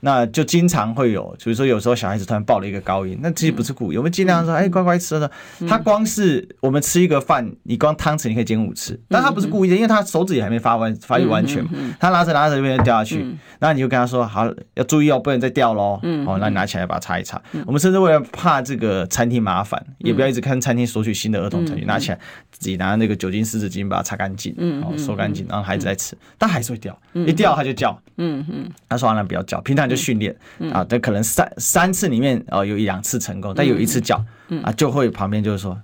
[0.00, 2.68] 那就经常会有，比如说有时候小孩子突然爆了。
[2.68, 3.96] 一个高音，那其实不是故意。
[3.96, 5.30] 我们尽量说，哎，乖乖吃的。
[5.68, 11.70] 他光是我们吃一个饭，你光汤匙你可以捡五次，但他不是故意的，因为他手指也还没发完发育完全嘛。
[12.00, 13.20] 他拿着拿着就被人掉下去，
[13.60, 16.00] 然后你就跟他说，好，要注意哦，不能再掉喽。
[16.26, 17.40] 哦，那你拿起来把它擦一擦。
[17.66, 22.18] 我们甚至为了怕这个餐厅麻烦，也不要一直看餐厅索取新的儿童餐具，拿起来
[22.50, 27.96] 自己拿那个酒精湿纸巾把它擦干净，哦，收干净，然后孩子再吃，但还是会掉，一掉他就叫。
[28.20, 30.34] 嗯嗯，他说完了不要叫，平常就训练
[30.72, 32.42] 啊，但可能三三次里面。
[32.50, 35.78] 哦，有一两次成功，但有一次叫，嗯、啊，就会旁边就是说，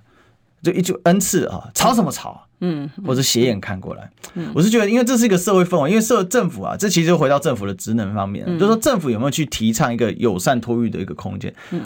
[0.61, 2.41] 就一句 N 次啊，吵什么吵？
[2.61, 11.53] 嗯，或者斜眼看过来，嗯，我是觉得，因为这是一个社会氛围，因为社政府啊，这其实就回到政府的职能方面，嗯、就是说政府有没有去提倡一个友善托育的一个空间？
[11.71, 11.81] 嗯，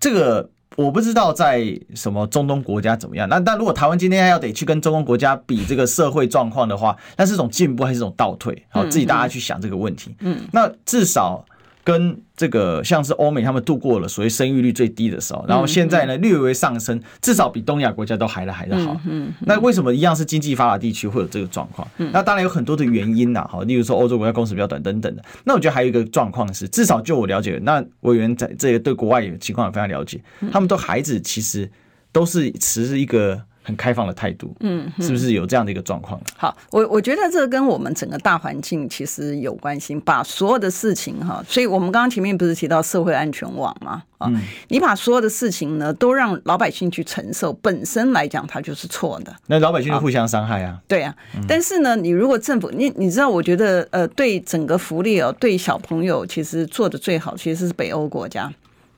[0.00, 3.28] 这个我不知道在什么中东国家怎么样。
[3.28, 8.60] 那但如果台湾今天要得去跟中东国家比这个社会状况的话，那是一种进步还是一种倒退？
[8.70, 10.14] 好，自己大家去想这个问题。
[10.18, 11.44] 嗯，那至少。
[11.88, 18.94] 跟这个像是欧美，他们度过了所谓生育率最低的时候，然后现在呢略微上升，至少比东亚国家都还的还的好。
[19.06, 21.88] 嗯，那为什么一样是经济发达地区会有这个状况？
[22.12, 25.24] 那当然有很多的原因呐，哈，例如说欧洲国家工时比较短等等的。
[25.44, 30.20] 那我觉得还有一个状况是，至少就我了解，那委员在这个对国外有情况也非常了解，
[30.52, 31.70] 他们都孩子其实
[32.12, 33.47] 都是持一个。
[33.68, 36.18] 很开放的态度，嗯，是不是有这样的一个状况？
[36.34, 39.94] 好，我我觉得这跟我们整个大环境其实有关系。
[40.06, 44.02] 把所有的事情哈，所以我们刚刚前面不是提到社会安全网吗？
[44.16, 44.32] 啊，
[44.68, 49.36] 你把所有的事情呢都让老百姓去承受，本身来讲它就是错的。
[49.48, 50.80] 那老百姓就互相伤害啊？
[50.88, 51.14] 对啊，
[51.46, 58.50] 但是呢，你如果政府，你你知道，我觉得呃，对整个福利哦，对小朋友其实做的最好，其实是北欧国家。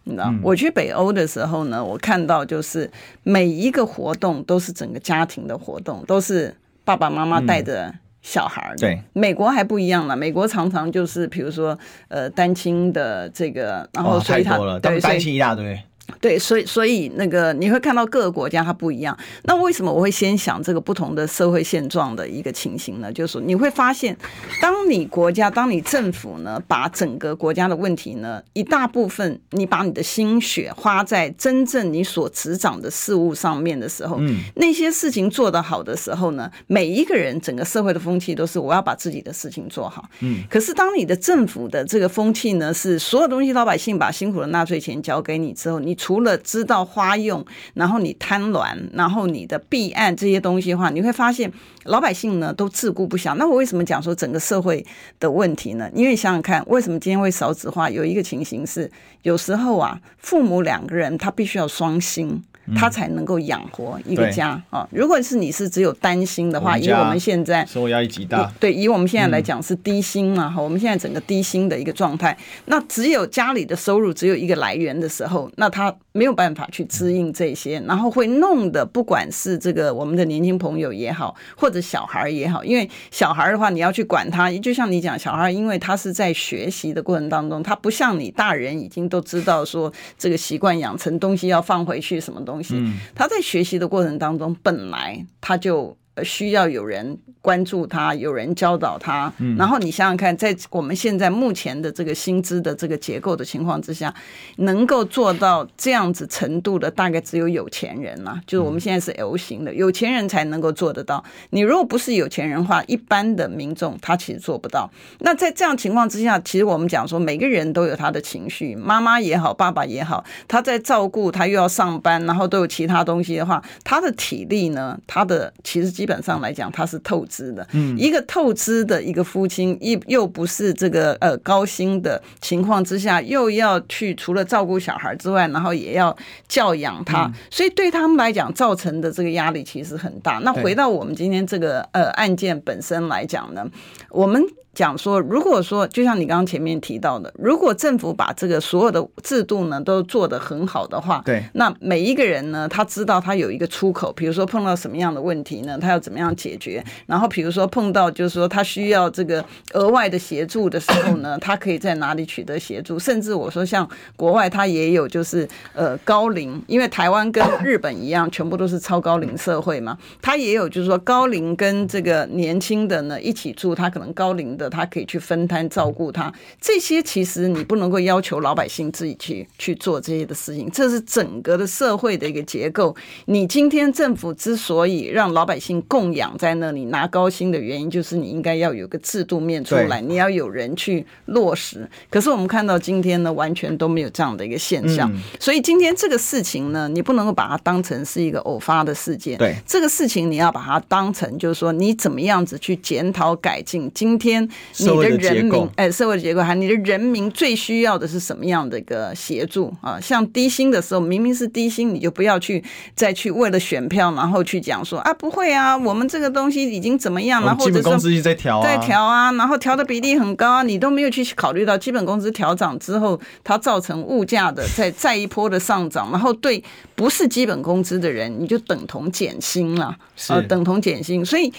[0.05, 2.91] 你知道，我去北欧的时候呢，我看到就是
[3.23, 8.77] 每一个活动都是整个家庭的活动，都是爸爸妈妈带着小孩儿。
[8.77, 15.81] 对，美国还不一样了，美国常常就是比如说呃单亲的这个，然后所以他对单亲一大堆。
[16.21, 19.17] 对，所以所以那个你会看到各个国家它不一样。
[19.45, 23.13] 那为什么我会先想这个不同的社会现状的一个情形呢？
[23.13, 24.17] 就是你会发现，
[24.61, 40.09] 当你国家、当你政府呢，把整个国家的问题呢，一大部分你把你的心血花在真正你所执掌的事物上面的时候，嗯，那些事情做得好的时候呢，每一个人整个社会的风气都是我要把自己的事情做好。
[40.21, 45.97] 嗯，可是当你的政府的这个风气呢，是所有东西老百姓把辛苦的纳税钱交给你之后，你。
[46.01, 51.53] 除了知道花用，然后你贪婪，然后你的弊案这些东西的话，你会发现
[51.85, 53.35] 老百姓呢都自顾不暇。
[53.35, 54.83] 那我为什么讲说整个社会
[55.19, 55.91] 的问题呢？
[55.95, 57.91] 因为想想看，为什么今天会少子化？
[57.91, 62.43] 有一个情形是，有时候啊，父母两个人他必须要双薪。
[62.77, 64.87] 他才能够养活一个家啊！
[64.91, 92.75] 如果是你是只有单薪的话，以我们现在生活压力极大，对，以我们现在来讲是低薪嘛哈，我们现在整个低薪的一个状态，那只有家里的收入只有一个来源的时候，那他没有办法去支应这些，然后会弄得不管是这个我们的年轻朋友也好，或者小孩也好，因为小孩的话你要去管他，就像你讲小孩，因为他是在学习的过程当中，他不像你大人已经都知道说这个习惯养成东西要放回去什么东西，
[93.15, 95.97] 他在学习的过程当中本来他就。
[96.23, 99.33] 需要有人关注他，有人教导他。
[99.39, 104.15] 嗯，然后你想想看，在我们现在目前的这个薪资的这个结构的情况之下，
[104.57, 108.39] 能够做到这样子程度的，大概只有有钱人了。
[108.47, 111.25] 就是我们现在是 L 型的，有钱人才能够做得到。
[111.51, 114.91] 你如果不是有钱人的话，一般的民众他其实做不到。
[115.21, 126.21] 那在这样情况之下，其实我们讲说，每个人都有他的情绪，妈妈也好，爸爸也好，他在照顾他又要上班，然后都有其他东西的话，他的体力呢，他的其实基本。
[126.21, 127.67] 上来讲，他是透支的。
[127.73, 136.15] 嗯，一个透支的一个父亲，一又不是这个呃高薪的情况之下，又要去除了照顾小孩之外，然后也要
[136.47, 140.39] 教养他，嗯，所以对他们来讲造成的这个压力其实很大。
[140.45, 143.67] 那回到我们今天这个呃案件本身来讲呢，
[144.11, 144.43] 我们。
[144.73, 156.83] 讲说，如果说就像你刚刚前面提到的，如果政府把这个所有的制度呢都做得很好的话，对，那每一个人呢，他知道他有一个出口，比如说碰到什么样的问题呢，他要怎么样解决？
[157.07, 162.99] 然后比如说碰到就是说他需要这个额外的协助的时候呢，他可以在哪里取得协助？
[162.99, 174.71] 甚至我说像国外，他也有就是呃高龄，因为台湾跟日本一样，全部都是超高龄社会嘛，他也有就是说高龄跟这个年轻的呢一起住，他可能高龄的。
[174.71, 182.95] 他可以去分摊照顾他，这些其实你不能够要求老百姓自己去去做这些的事情，这是整个的社会的一个结构。
[183.25, 191.89] 你今天政府之所以让老百姓供养在那里拿高薪的原因，就是你应该要有个制度面出来，你要有人去落实。
[192.09, 195.11] 可是我们看到今天呢，完全都没有这样的一个现象。
[195.39, 199.39] 所以今天这个事情呢，你不能够把它当成是一个偶发的事件。
[199.39, 204.49] 对这个事情，你要把它当成就是说，你怎么样子去检讨改进今天。
[204.79, 210.01] 你的人民，哎，社会的结构，还你的人民最需要的是什么样的一个协助啊？
[210.01, 212.63] 像低薪的时候，明明是低薪，你就不要去
[212.95, 226.63] 再去为了选票，然后去讲说啊，不会啊，我们这个东西已经怎么样了，或者工资一直在调，在调啊，然后调的比例很高啊，你都没有去考虑到基本工资调涨之后，它造成物价的再再一波的上涨， 然后对
[226.95, 229.97] 不是基本工资的人，你就等同减薪了，
[230.29, 231.53] 呃，等同减薪，所以。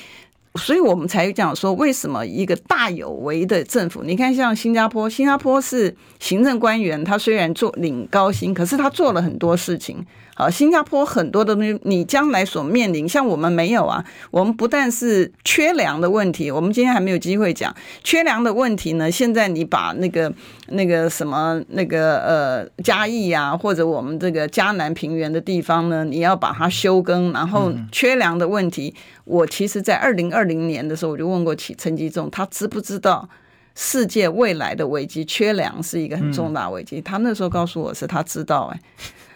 [0.55, 4.03] 所以我们才讲说，为什么一个大有为的政府？
[4.03, 10.05] 你看，像新加坡，新加坡是行政官员，他虽然做领高薪，可是他做了很多事情。
[10.35, 14.03] 好，新加坡很多的东西，你将来所面临，像我们没有啊。
[14.31, 19.11] 我们不但是缺粮的问题，我们今天还没有机会讲缺粮的问题呢。
[19.11, 20.33] 现在你把那个
[20.69, 28.95] 那个什么那个呃嘉义啊，或者我们这个嘉南平原的地方呢，你要把它休耕，然后缺粮的问题。
[29.25, 33.29] 我其实，在二零二零年的时候，我就问过陈吉仲，他知不知道
[33.75, 36.99] 世界未来的危机，缺粮是一个很重大危机？
[36.99, 38.79] 他那时候告诉我是他知道，哎，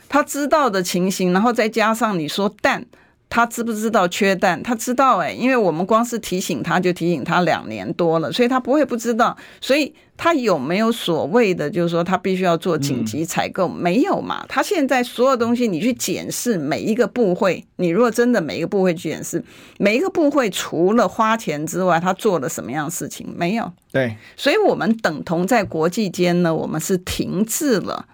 [0.07, 2.85] 他知道的情形，然后再加上你说蛋。
[3.27, 4.61] 他知不知道缺蛋？
[4.61, 9.35] 他知道哎，因为我们光是提醒他就提醒他两年多了，所以他不会不知道。
[9.59, 13.67] 所以他有没有所谓的，就是说他必须要做紧急采购？
[13.67, 14.45] 没有嘛？
[14.47, 19.43] 他现在所有东西你去检视每一个部会，你如果真的每一个部会去检视
[19.79, 23.27] 每一个部会，除了花钱之外，他做了什么样的事情？
[23.35, 23.69] 没有。
[23.91, 28.05] 对，所以我们等同在国际间呢，我们是停滞了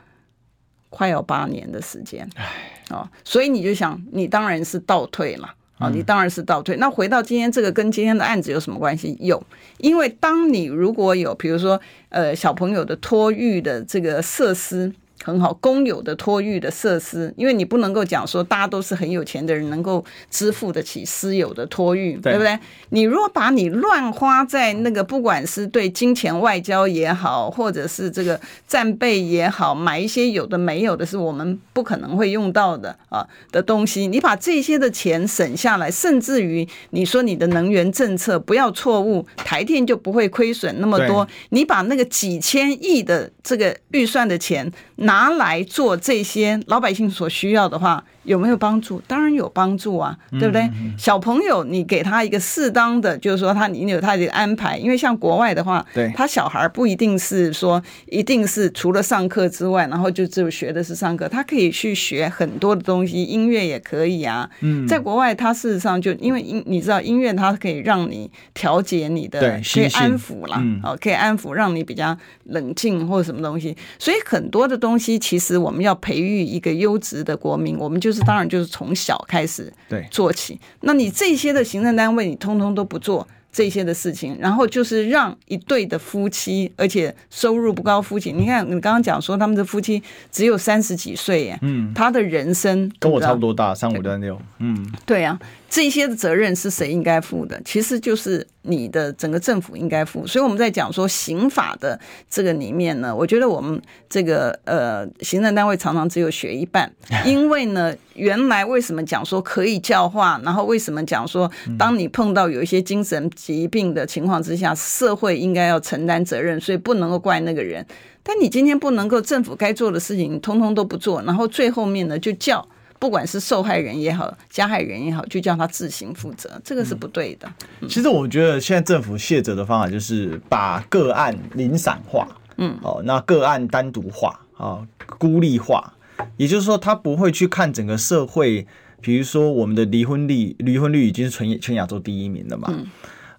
[0.91, 2.30] 快要八年的时间。
[2.36, 2.45] 唉。
[2.91, 5.89] 哦，所以你就想，你当然是倒退了啊！
[5.89, 6.75] 你当然是倒退。
[6.75, 9.17] 那回到今天这个，跟今天的案子有什么关系？
[9.21, 9.41] 有，
[9.77, 14.93] 因为当你如果有，比如说，呃，小朋友的托育的这个设施。
[15.23, 22.60] 很好，公有的托育的设施，因为你不能够讲说大家都是很有钱的人能够支付得起私有的托育，对，对不对？
[22.89, 41.27] 你如果把你乱花在那个，不管是对金钱外交也好，或者是这个战备也好，买一些有的没有的，是我们不可能会用到的啊的东西，你把这些的钱省下来，甚至于你说你的能源政策不要错误，台电就不会亏损那么多。
[41.49, 49.01] 你把那个几千亿的这个预算的钱拿拿来做这些老百姓所需要的话，有没有帮助？
[49.07, 50.62] 当然有帮助啊，对不对？
[50.62, 64.48] 嗯嗯、小朋友，你给他一个适当的，就是说他你有他的安排，因为像国外的话，对，他小孩不一定是说一定是除了上课之外，然后就只有学的是上课，他可以去学很多的东西，音乐也可以啊。
[64.60, 73.75] 嗯，在国外，他事实上就因为音，你知道音乐它可以让你调节你的，对，可以安抚啦，嗯，可以安抚，让你比较冷静或者什么东西。
[73.98, 78.10] 所以很多的东西，其实我们要培育一个优质的国民，我们就。
[78.12, 80.59] 就是当然，就是从小开始对做起。
[80.81, 95.39] 那你这些的行政单位，你通通都不做这些的事情，然后就是让一对的夫妻，而且收入不高，夫妻，你看你刚刚讲说他们的夫妻只有三十几岁耶，嗯，他的人生跟我差不多大，三五三六，嗯，对呀。
[95.72, 97.60] 这些的责任是谁应该负的？
[97.63, 100.28] 其实就是你的整个政府应该负。
[100.28, 101.98] 所以我们在讲说刑法的
[102.30, 106.92] 这个里面呢，我觉得我们这个呃行政单位常常只有学一半，
[107.26, 111.50] 因为呢，原来为什么讲说可以教化，然后为什么讲说
[111.80, 117.86] 当你碰到有一些精神疾病的情况之下，社会应该要承担责任，所以不能够怪那个人。
[118.24, 122.67] 但你今天不能够政府该做的事情，你通通都不做，然后最后面呢就叫。
[123.02, 127.52] 不管是受害人也好，加害人也好，就叫他自行负责，这个是不对的。
[127.79, 132.27] 嗯、其实我觉得现在政府卸责的方法就是把个案零散化，
[132.58, 134.85] 嗯，哦，那个案单独化啊，
[135.17, 135.91] 孤立化，
[136.37, 138.67] 也就是说，他不会去看整个社会。
[139.02, 142.85] 比如说，我们的离婚率，离婚率已经是全全亚洲第一名了嘛，嗯，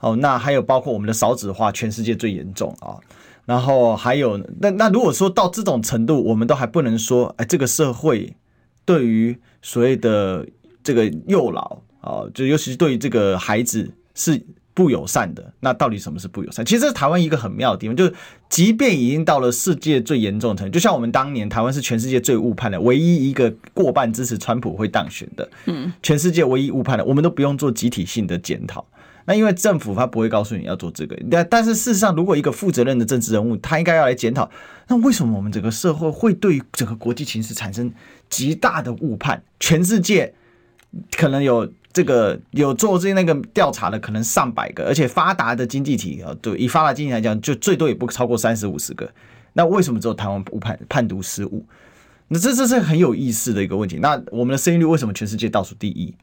[0.00, 2.98] 哦，那还有包括我们的少子化，全世界最严重啊。
[3.44, 8.34] 然后还有，那那如果说到这种程度，我们都还不能说，哎，这个社会。
[8.84, 10.46] 对于所谓的
[10.82, 14.40] 这个幼老啊，就尤其是对于这个孩子是
[14.74, 16.64] 不友善的，那到底什么是不友善？
[16.64, 18.14] 其实台湾一个很妙的地方，就是
[18.48, 28.86] 即便已经到了世界最严重的程度，就像我们当年台湾是全世界最误判的，唯一一个过半支持川普会当选的，嗯，全世界唯一误判的，我们都不用做集体性的检讨。
[29.24, 34.50] 那因为政府他不会告诉你要做这个，但但是事实上，如果一个负责任的政治人物，他应该要来检讨，
[34.88, 37.92] 那为什么我们整个社会会对整个国际情势产生
[38.32, 39.42] 极大的误判？
[39.60, 40.32] 全世界
[41.18, 49.12] 可能有这个有做这那个调查的，可能上百个，而且发达的经济体啊，对，以发达经济来讲，就最多也不超过三十五十个。
[49.52, 51.66] 那为什么只有台湾误判判读失误？
[52.28, 53.98] 那这这是很有意思的一个问题。
[53.98, 56.14] 那我们的生育率为什么全世界倒数第一？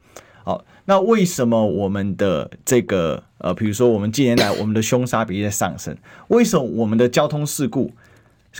[0.42, 5.96] 好，那为什么我们的这个呃，比如说我们近年来我们的凶杀比例在上升，
[6.28, 7.92] 为什么我们的交通事故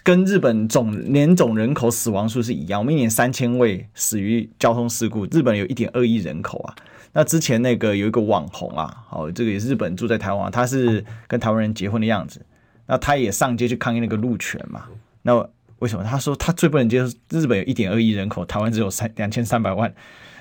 [0.05, 2.81] 跟日本总年总人口死亡数是一样？
[2.81, 6.75] 我们一年三千位死于交通事故，日本有一点二亿人口啊。
[7.13, 12.41] 那之前那个有一个网红啊，好，这个也是日本住在台湾，他是跟台湾人结婚的样子，
[12.87, 14.85] 那他也上街去抗议那个路权嘛。
[15.23, 15.35] 那
[15.81, 16.05] 为什么？
[16.05, 19.93] 他说他最不能接受日本有一点二亿人口，台湾只有三两千三百万，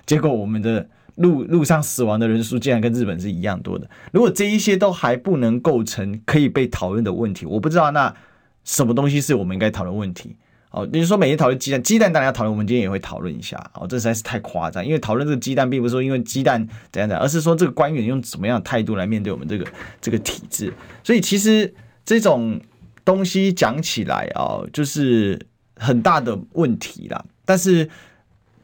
[0.05, 0.87] 结果我们的。
[1.15, 3.89] 路路上死亡的人数竟然跟日本是一样多的。
[4.13, 8.15] 如果这一些都还不能构成可以被讨论的问题，我不知道那
[8.69, 10.35] 什么东西是我们应该讨论问题。
[10.69, 13.57] 哦，比如说每天讨论鸡蛋，鸡蛋大家讨论，我们今天也会讨论一下。
[13.73, 16.59] 哦，这实在是太夸张，因为讨论这个鸡蛋，并不是说因为鸡蛋
[16.91, 19.65] 怎样怎样，而是说这个官员用什么样的态度来面对我们这个
[19.99, 20.71] 这个体制。
[21.03, 21.73] 所以其实
[22.05, 22.61] 这种
[23.03, 25.43] 东西讲起来啊，就是
[25.75, 27.25] 很大的问题啦。
[27.43, 27.89] 但是。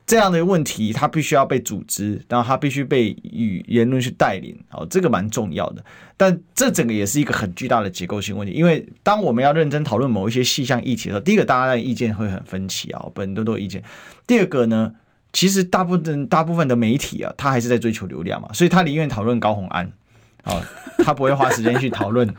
[0.06, 5.84] 这样的问题，它必须要被组织，然后它必须被与言论去带领，哦，这个蛮重要的。
[6.16, 13.84] 但这整个也是一个很巨大的结构性问题，因为当我们要认真讨论某一些细项议题的时候，第一个大家的意见会很分歧啊，很多都有意见。
[14.28, 14.94] 第二个呢，
[15.34, 19.92] 其实大部分大部分的媒体啊，他还是在追求流量嘛，所以他宁愿讨论高虹安，
[20.44, 20.62] 哦，
[21.00, 22.32] 他不会花时间去讨论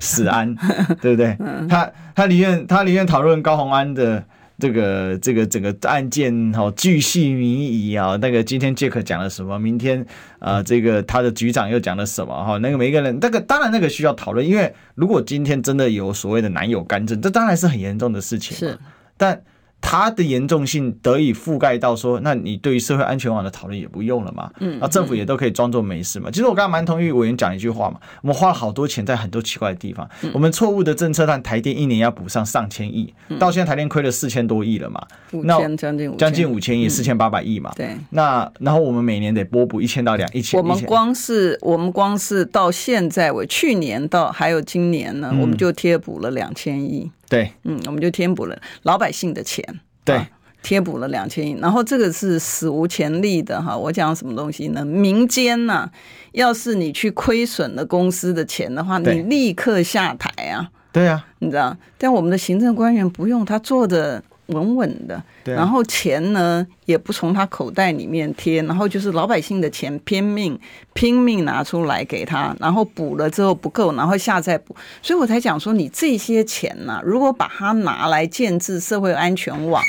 [0.00, 0.54] 史安，
[1.02, 1.36] 对不对？
[1.68, 4.24] 他他宁愿他宁愿讨论高虹安的。
[4.58, 9.58] 这个这个整个案件哈，巨细靡遗啊，那个今天杰克讲了什么？
[9.58, 10.00] 明天
[10.38, 12.32] 啊、呃，这个他的局长又讲了什么？
[12.44, 18.56] 哈，那个每一个人，那个当然那个需要讨论，因为如果今天真的有所谓的男友干政，这当然是很严重的事情。
[18.56, 18.78] 是，
[19.16, 19.42] 但。
[19.88, 24.50] 它的严重性得以覆盖到说，那你对于社会安全网的讨论也不用了嘛？
[24.58, 26.28] 嗯，那政府也都可以装作没事嘛。
[26.28, 35.00] 其实我刚刚蛮同意委员讲一句话嘛，我们花了好多钱在很多奇怪的地方，我们错误的政策让台电一年要补上上千亿，到现在台电亏了四千多亿了嘛？
[35.30, 37.72] 那将近将近五千亿，四千八百亿嘛？
[37.76, 37.96] 对。
[38.10, 40.60] 那然后我们每年得拨补一千到两一千。
[40.60, 47.08] 我们光是我们光是到现在为去年到还有今年呢，我们就贴补了两千亿。
[47.28, 49.62] 对，嗯，我们就填补了老百姓的钱，
[50.04, 50.26] 对，
[50.62, 53.76] 贴补了两千亿，然后这个是史无前例的哈。
[53.76, 54.84] 我讲什么东西呢？
[54.84, 55.90] 民间呐、啊，
[56.32, 60.70] 要是你去亏损了公司的钱的话，你立刻下台啊。
[60.92, 61.76] 对啊，你知道？
[61.98, 70.58] 但我们的行政官员不用，他做的稳稳的，然后钱呢也不从他口袋里面贴，然后就是老百姓的钱拼命
[70.92, 79.82] 拼命拿出来给他，然后补了之后不够，然后下再补，所以我才讲说，你这些钱呢、啊，如果把它拿来建制社会安全网。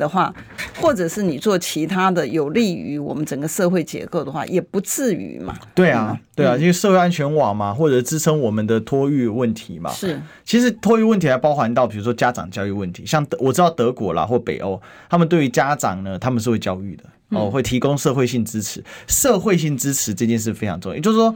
[0.00, 0.34] 的话，
[0.80, 5.54] 或者是你做其他的有利于我们整个社会结构的话，也不至于嘛。
[5.74, 9.90] 对啊，对啊，因为社会安全网嘛，或者支撑我们的托育问题嘛。
[9.92, 14.80] 是，其实托育问题还包含到，比如说家长教育问题，像德我知道德国啦或北欧，
[15.10, 18.82] 他们对于家长呢，他们是会教育的哦，会提供社会性支持。
[19.06, 21.34] 社会性支持这件事非常重要，也就是说，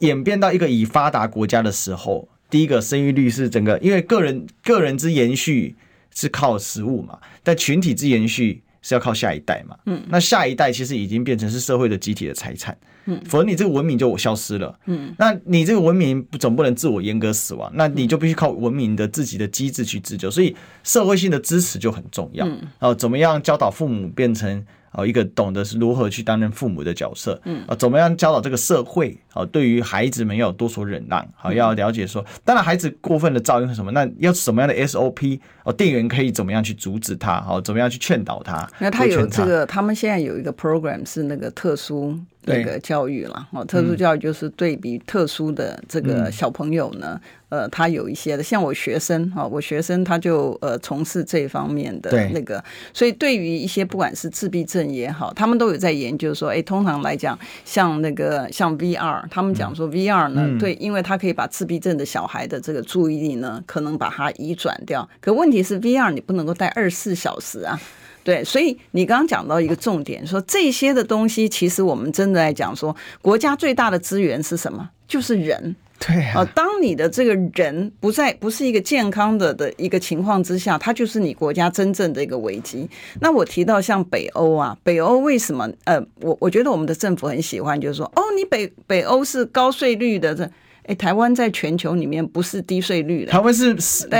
[0.00, 5.76] 演变到一个已发达国家的时候，第一个生育率是整个，因为个人个人之延续。
[6.14, 9.76] 是靠食物嘛，但群体之延续是要靠下一代嘛。
[9.86, 12.76] 嗯，那下一代其实已经变成是社会的集体的财产。
[13.06, 14.78] 嗯，否则你这个文明就消失了。
[14.86, 20.30] 嗯，那你这个文明总不能自我阉割死亡，那你就必须靠文明的自己的机制去自救。
[20.30, 20.54] 所以
[20.84, 22.46] 社会性的支持就很重要。
[22.46, 24.64] 嗯，哦，怎么样教导父母变成？
[24.92, 29.16] 哦，一个懂得是如何去担任父母的角色，嗯，啊，怎么样教导这个社会？
[29.32, 33.90] 啊，对于孩子们要有多所忍让，好，要了解说，当然孩子过分的噪音是什么？
[33.92, 35.40] 那要什么样的 SOP？
[35.64, 37.40] 哦，店员可以怎么样去阻止他？
[37.40, 38.68] 好，怎么样去劝导他？
[38.78, 47.20] 那他有这个，他们现在有一个 program 是那个特殊那个教育了，哦，特殊教育就是对比特殊的这个小朋友呢。
[47.48, 52.64] 呃，他有一些的，像我学生哈，我学生他就呃从事这方面的那个，
[52.94, 65.06] 所以对于一些不管是自闭症也好，他们都有在研究说，哎，通常来讲，像那个像 VR，他们讲说 VR 呢，嗯、对，因为他可以把自闭症的小孩的这个注意力呢，可能把它移转掉。
[65.20, 67.78] 可问题是 VR 你不能够戴二十四小时啊，
[68.24, 74.90] 对，所以你刚刚讲到一个重点，说这些的东西，其实我们真的来讲说，国家最大的资源是什么？
[75.08, 75.74] 就是人。
[76.04, 82.88] 对啊，当你的这个人不在，不是一个健康的的一个情况之下，它就是你国家真正的一个危机。
[83.20, 85.70] 那我提到像北欧啊，北欧为什么？
[85.84, 90.50] 呃，我我觉得我们的政府很喜欢，就是说，哦，你北北欧是高税率的，这，
[90.86, 93.72] 哎，台湾在全球里面不是低税率的，台湾是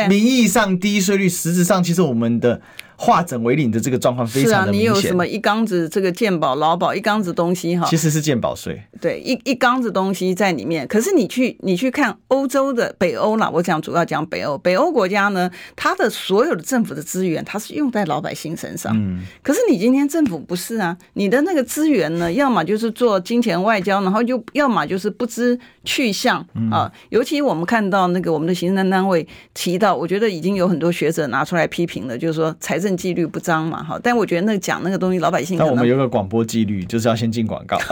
[0.09, 2.63] 名义上低税率，实质上其实我们的。
[3.03, 4.89] 化整为零的这个状况非常的明显。
[4.89, 7.85] 是啊，你有什么一缸子这个健保、劳保一缸子东西哈？
[7.91, 8.81] 其实是健保税。
[9.01, 10.87] 对，一一缸子东西在里面。
[10.87, 18.93] 可是你去你去看欧洲的北欧啦，我讲主要讲北欧，北欧国家呢，它的所有的政府的资源，它是用在老百姓身上。
[18.97, 19.25] 嗯。
[19.43, 26.39] 可是你今天政府不是啊，你的那个资源呢，要么就是做金钱外交，然后就要么就是不知去向
[26.71, 26.89] 啊。
[27.09, 32.92] 尤其我们看到那个我们的行政单位提到，我觉得已经有很多学者拿出来批评了，就是说财政。
[32.97, 35.59] 纪律不彰嘛，哈，但我觉得那讲那个东西，老百姓。
[35.59, 37.79] 那我们有个广播纪律，就是要先进广告。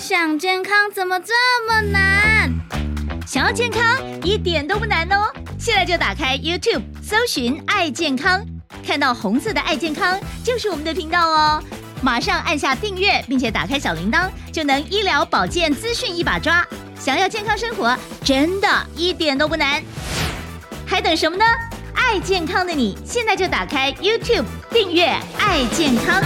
[0.00, 1.34] 想健康怎么这
[1.68, 2.50] 么难？
[3.26, 3.82] 想要健康
[4.24, 5.30] 一点都不难哦！
[5.58, 8.42] 现在就打开 YouTube，搜寻“爱健康”，
[8.86, 11.62] 看到红色的“爱健康”就是我们的频道哦。
[12.00, 16.66] 马上按下订阅，并且打开小铃铛，就能医疗保健资讯一把抓。
[16.98, 17.94] 想要健康生活，
[18.24, 19.82] 真的一点都不难。
[20.90, 21.44] 还等什么呢？
[21.92, 25.04] 爱健康的你，现在就打开 YouTube 订阅
[25.38, 26.22] “爱健康”，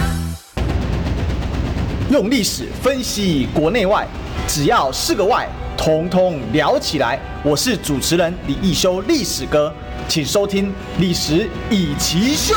[2.09, 4.07] 用历史分析国内外，
[4.47, 7.19] 只要是个“外”，统统聊起来。
[7.43, 9.71] 我是主持人李一修，历史哥，
[10.07, 12.55] 请收听《历史以奇秀》。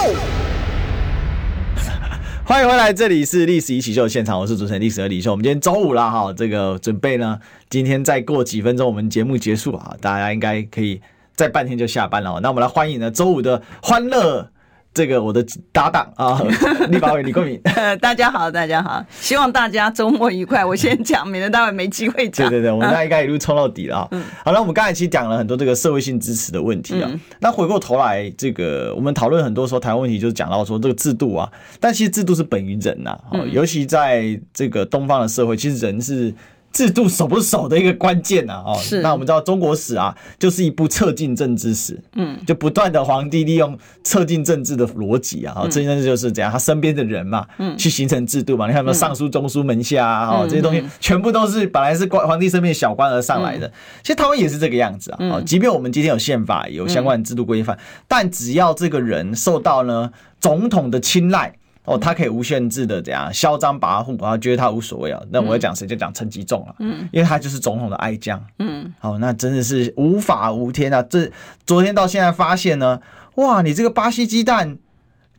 [2.46, 5.32] 欢迎回来，这里是《历史易起秀》的现场，我是主持人历史和李修。
[5.32, 11.00] 我们今天周五了哈，这个准备呢，今天再过几分钟，我们节目结束啊，大家应该可以。
[11.36, 14.48] 再半天就下班了，那我们来欢迎呢周五的欢乐，
[14.94, 16.40] 这个我的搭档啊，
[16.88, 17.60] 立法委李桂敏。
[18.00, 20.64] 大家好，大家好，希望大家周末愉快。
[20.64, 22.48] 我先讲，免得待会没机会讲。
[22.48, 24.08] 对对对， 我们大家应该一路冲到底了啊。
[24.12, 27.08] 嗯、好了，我们刚才其实讲了很多这个社会性支持的问题啊。
[27.12, 33.14] 嗯、那回过头来，这个我们讨论很多时候台湾问题，就是讲到说这个制度啊，但其实制度是本于人呐、
[33.52, 36.32] 尤其在这个东方的社会，其实人是。
[36.76, 39.00] 制度守不守的一个关键呐，哦，是。
[39.00, 43.74] 那我们知道中国史啊，就是一部策进政治史，嗯，就不断的皇帝利用
[44.04, 48.66] 策进政治的逻辑啊，哦，策进政治就是怎样，他身边的人嘛，嗯，去形成制度嘛。
[48.66, 53.66] 你看有没有尚书、中书、门下啊，哦，这些东西全部都是本来是官皇帝身边小官而上来的。
[54.02, 61.54] 其实台湾也是这个样子啊，哦，即便我们今天有宪法有相关的制度规范，但只要这个人受到呢总统的青睐。
[61.86, 65.22] 哦，他可以无限制的这样嚣张跋扈，然后觉得他无所谓啊。
[65.30, 71.02] 那我要讲谁就讲陈吉仲了，嗯，因为他就是总统的爱将，嗯，好，那真的是无法无天啊。
[71.02, 71.30] 这
[71.64, 73.00] 昨天到现在发现呢，
[73.36, 74.78] 哇，你这个巴西鸡蛋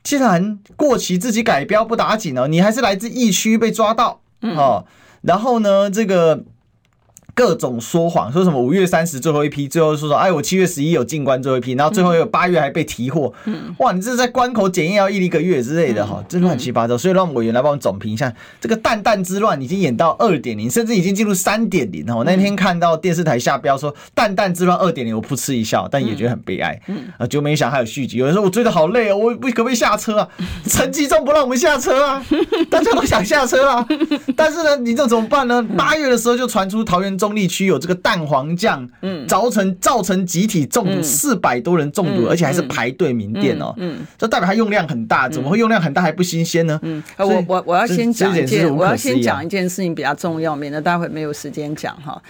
[0.01, 4.85] 竟然过期自己改标不打紧哦，你还是来自疫区被抓到，哦，
[5.21, 6.43] 然后呢，这个
[7.37, 16.97] 各种说谎，说什么五月三十最后一批，最后说说哎我七月十一有进关最后一批，然后最后有八月还被提货，嗯、哇你这是在关口检验要一一个月之类的哈，这乱七八糟。
[16.97, 22.03] 所以让委员来帮我总评一下，这个蛋蛋之乱已经演到二点零，甚至已经进入三点零。
[22.07, 26.81] 我那天看到电视台下标说蛋蛋之乱二点零，我噗嗤一笑，但也觉得很悲哀。
[27.19, 28.17] 啊，就没想还有续集。
[28.17, 30.27] 有人说我追的好累哦，我可不可以下车啊？
[30.65, 32.25] 陈吉仲不让我们下车啊，
[32.71, 33.85] 大家都想下车啊，
[34.35, 35.61] 但是呢，你这怎么办呢？
[35.77, 46.79] 八月的时候就传出桃园中坜区有这个蛋黄酱，嗯，造成造成集体中毒，四百多人中毒，而且还是排队名店哦，嗯，这代表它用量很大，怎么会用量很大还不新鲜呢？
[46.83, 52.21] 嗯，我我我要先讲一件，我要先讲一件事情比较重要，免得待会没有时间讲哈，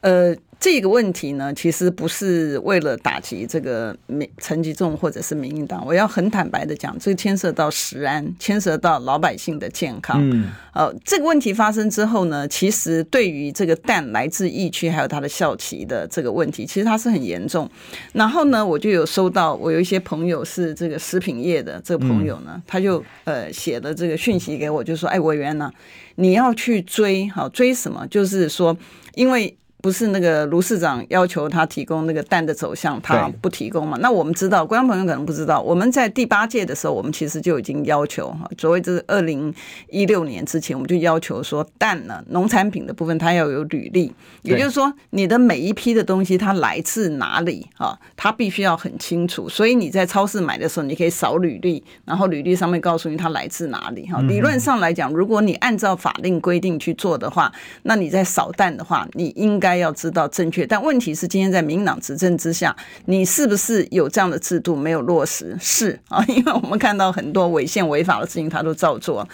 [0.00, 0.34] 呃。
[0.62, 5.84] 这个问题呢，其实不是为了打击这个民陈吉仲或者是民进党。
[5.84, 10.20] 我要很坦白的讲，这个牵涉到食安，牵涉到老百姓的健康。
[10.30, 17.68] 嗯，呃，这个问题发生之后呢，其实对于这个蛋来自疫区还有它的校旗的这个问题，其实它是很严重。
[18.12, 25.72] 然后呢，我就有收到，我有一些朋友是这个食品业的这个朋友呢，他就呃写的这个讯息给我，就说：“哎，委员呢，
[26.14, 28.06] 你要去追，好追什么？
[28.06, 28.76] 就是说，
[29.16, 29.52] 因为。”
[29.82, 33.98] 不是那个卢市长要求他提供那个蛋的走向，他不提供嘛？
[34.00, 39.52] 那我们知道，观众朋友可能不知道，我们在第八届的时候，我们其实就已经要求哈，所谓这是二零
[39.88, 44.12] 一六年之前，我们就要求说蛋呢，农产品的部分它要有履历，
[44.42, 49.48] 也就是说你的每一批的东西它来自哪里啊，它必须要很清楚。
[49.48, 54.20] 所以你在超市买的时候，你可以扫履历，然后履历上面告诉你它来自哪里哈。
[54.28, 57.52] 理论上来讲，如果你按照法令规定去做的话，
[57.82, 59.71] 那你在扫蛋的话，你应该。
[59.76, 62.74] 要知道正确，但问题是今天在民进党执政之下，
[63.06, 65.56] 你是不是有这样的制度没有落实？
[65.60, 69.26] 是 啊，因为我们看到很多违宪违法的事情，他都照做。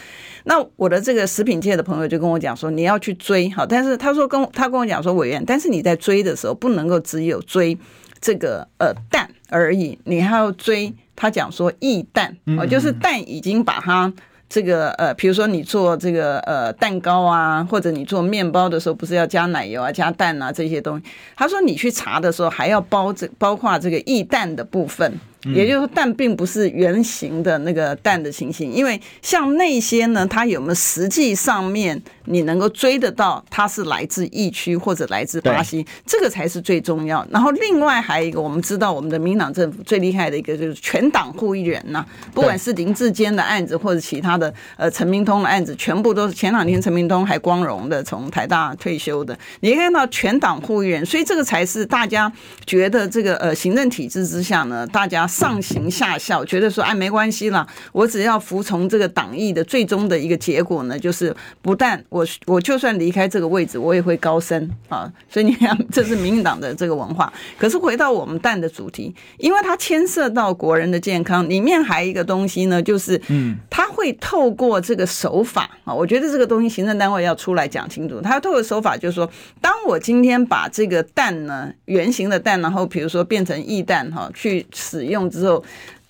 [0.45, 7.76] 那我的这个食品界的朋友就跟我讲说，你要去追好，但是他说跟他跟我讲说，委员，但是你在追的时候不能够只有追
[8.20, 14.12] 这个呃蛋而已，你还要追他讲说异蛋哦，就是蛋已经把它。
[14.49, 21.05] 这个呃，比如说你做这个呃蛋糕啊，或者你做面包的时候，不是要加奶油啊、加蛋啊这些东西？
[21.36, 25.12] 他说你去查的时候还要包这包括这个易蛋的部分。
[25.45, 37.24] 也就是说，蛋并不是圆形的那个蛋的情形，因为像那些呢，它有没有实际上面你能够追得到它是来自疫区或者来自巴西，这个才是最重要。
[37.30, 52.32] 然后另外还有一个，我们知道我们的民党政府最厉害的一个就是全党护一人呐，不管是林志坚的案子或者其他的呃陈明通的案子，全部都是前两天陈明通还光荣的从台大退休的，你看到全党护一人，所以这个才是大家
[52.66, 55.27] 觉得这个呃行政体制之下呢，大家。
[55.28, 65.12] 上行下效，觉得说哎没关系啦，我只要服从这个党意的最终的一个结果呢，就是不但我我就算离开这个位置，我也会高升啊。
[65.28, 67.30] 所以你看，这是民进党的这个文化。
[67.58, 78.20] 可是回到我们蛋的主题，因为它牵涉到国人的健康，里面还有一个东西呢，就是嗯，它会透过这个手法啊，我觉得这个东西行政单位要出来讲清楚。
[78.22, 85.17] 它透过手法就是说，当我今天把这个蛋呢，圆形的蛋，然后比如说变成液蛋哈，去使用。
[85.30, 85.64] 之后，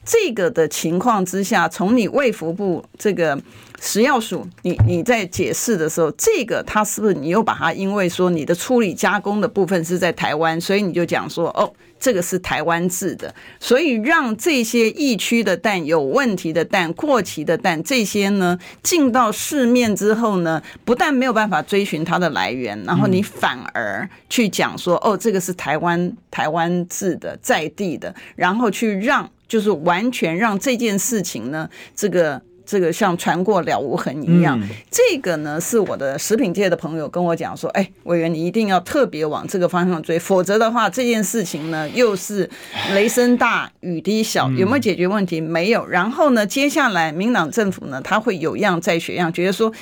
[0.05, 3.41] 这个的情况之下，从你卫福部这个
[3.81, 11.73] 食药署，你你在解释的时候，这个它是不是你又把它，因为说你的处理加工的部分是在台湾，所以你就讲说哦。
[12.01, 32.41] 这个是台湾制的，所以让这些疫区的蛋、有问题的蛋、过期的蛋，这些呢进到市面之后呢，不但没有办法追寻它的来源，然后你反而去讲说，哦，这个是台湾台湾制的在地的，然后去让就是完全让这件事情呢，这个。
[32.71, 42.47] 这个像船过了无痕一样，嗯、这个呢是我的食品界的朋友跟我讲说，哎，委员你一定要特别往这个方向追，否则的话这件事情呢又是
[42.93, 45.41] 雷声大雨滴小，有没有解决问题？
[45.41, 45.87] 没有。
[45.87, 49.73] 然后呢，接下来民党政府呢，他会有样再学样，觉得说。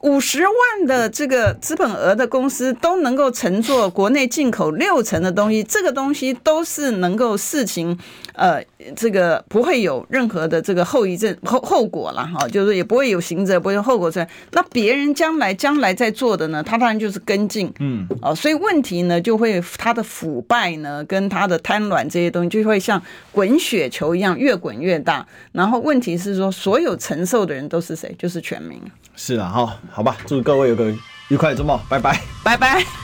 [0.00, 7.98] 五十万的这个资本额的公司都能够乘坐国内进口六成的东西，这个东西都是能够事情，
[8.34, 8.62] 呃，
[8.94, 14.28] 这个不会有任何的这个后遗症后后果了哈，就是也不会有刑责，不会有后果出来。
[14.52, 23.00] 那别人将来将来在做的呢，他当然就是跟进，嗯，哦，所以问题呢就会他的腐败呢跟他的贪婪这些东西就会像
[23.32, 25.26] 滚雪球一样越滚越大。
[25.52, 28.14] 然后问题是说，所有承受的人都是谁？
[28.18, 28.80] 就是全民。
[29.16, 30.92] 是啊，好，好吧，祝各位有个
[31.28, 33.03] 愉快的周末，拜拜，拜拜。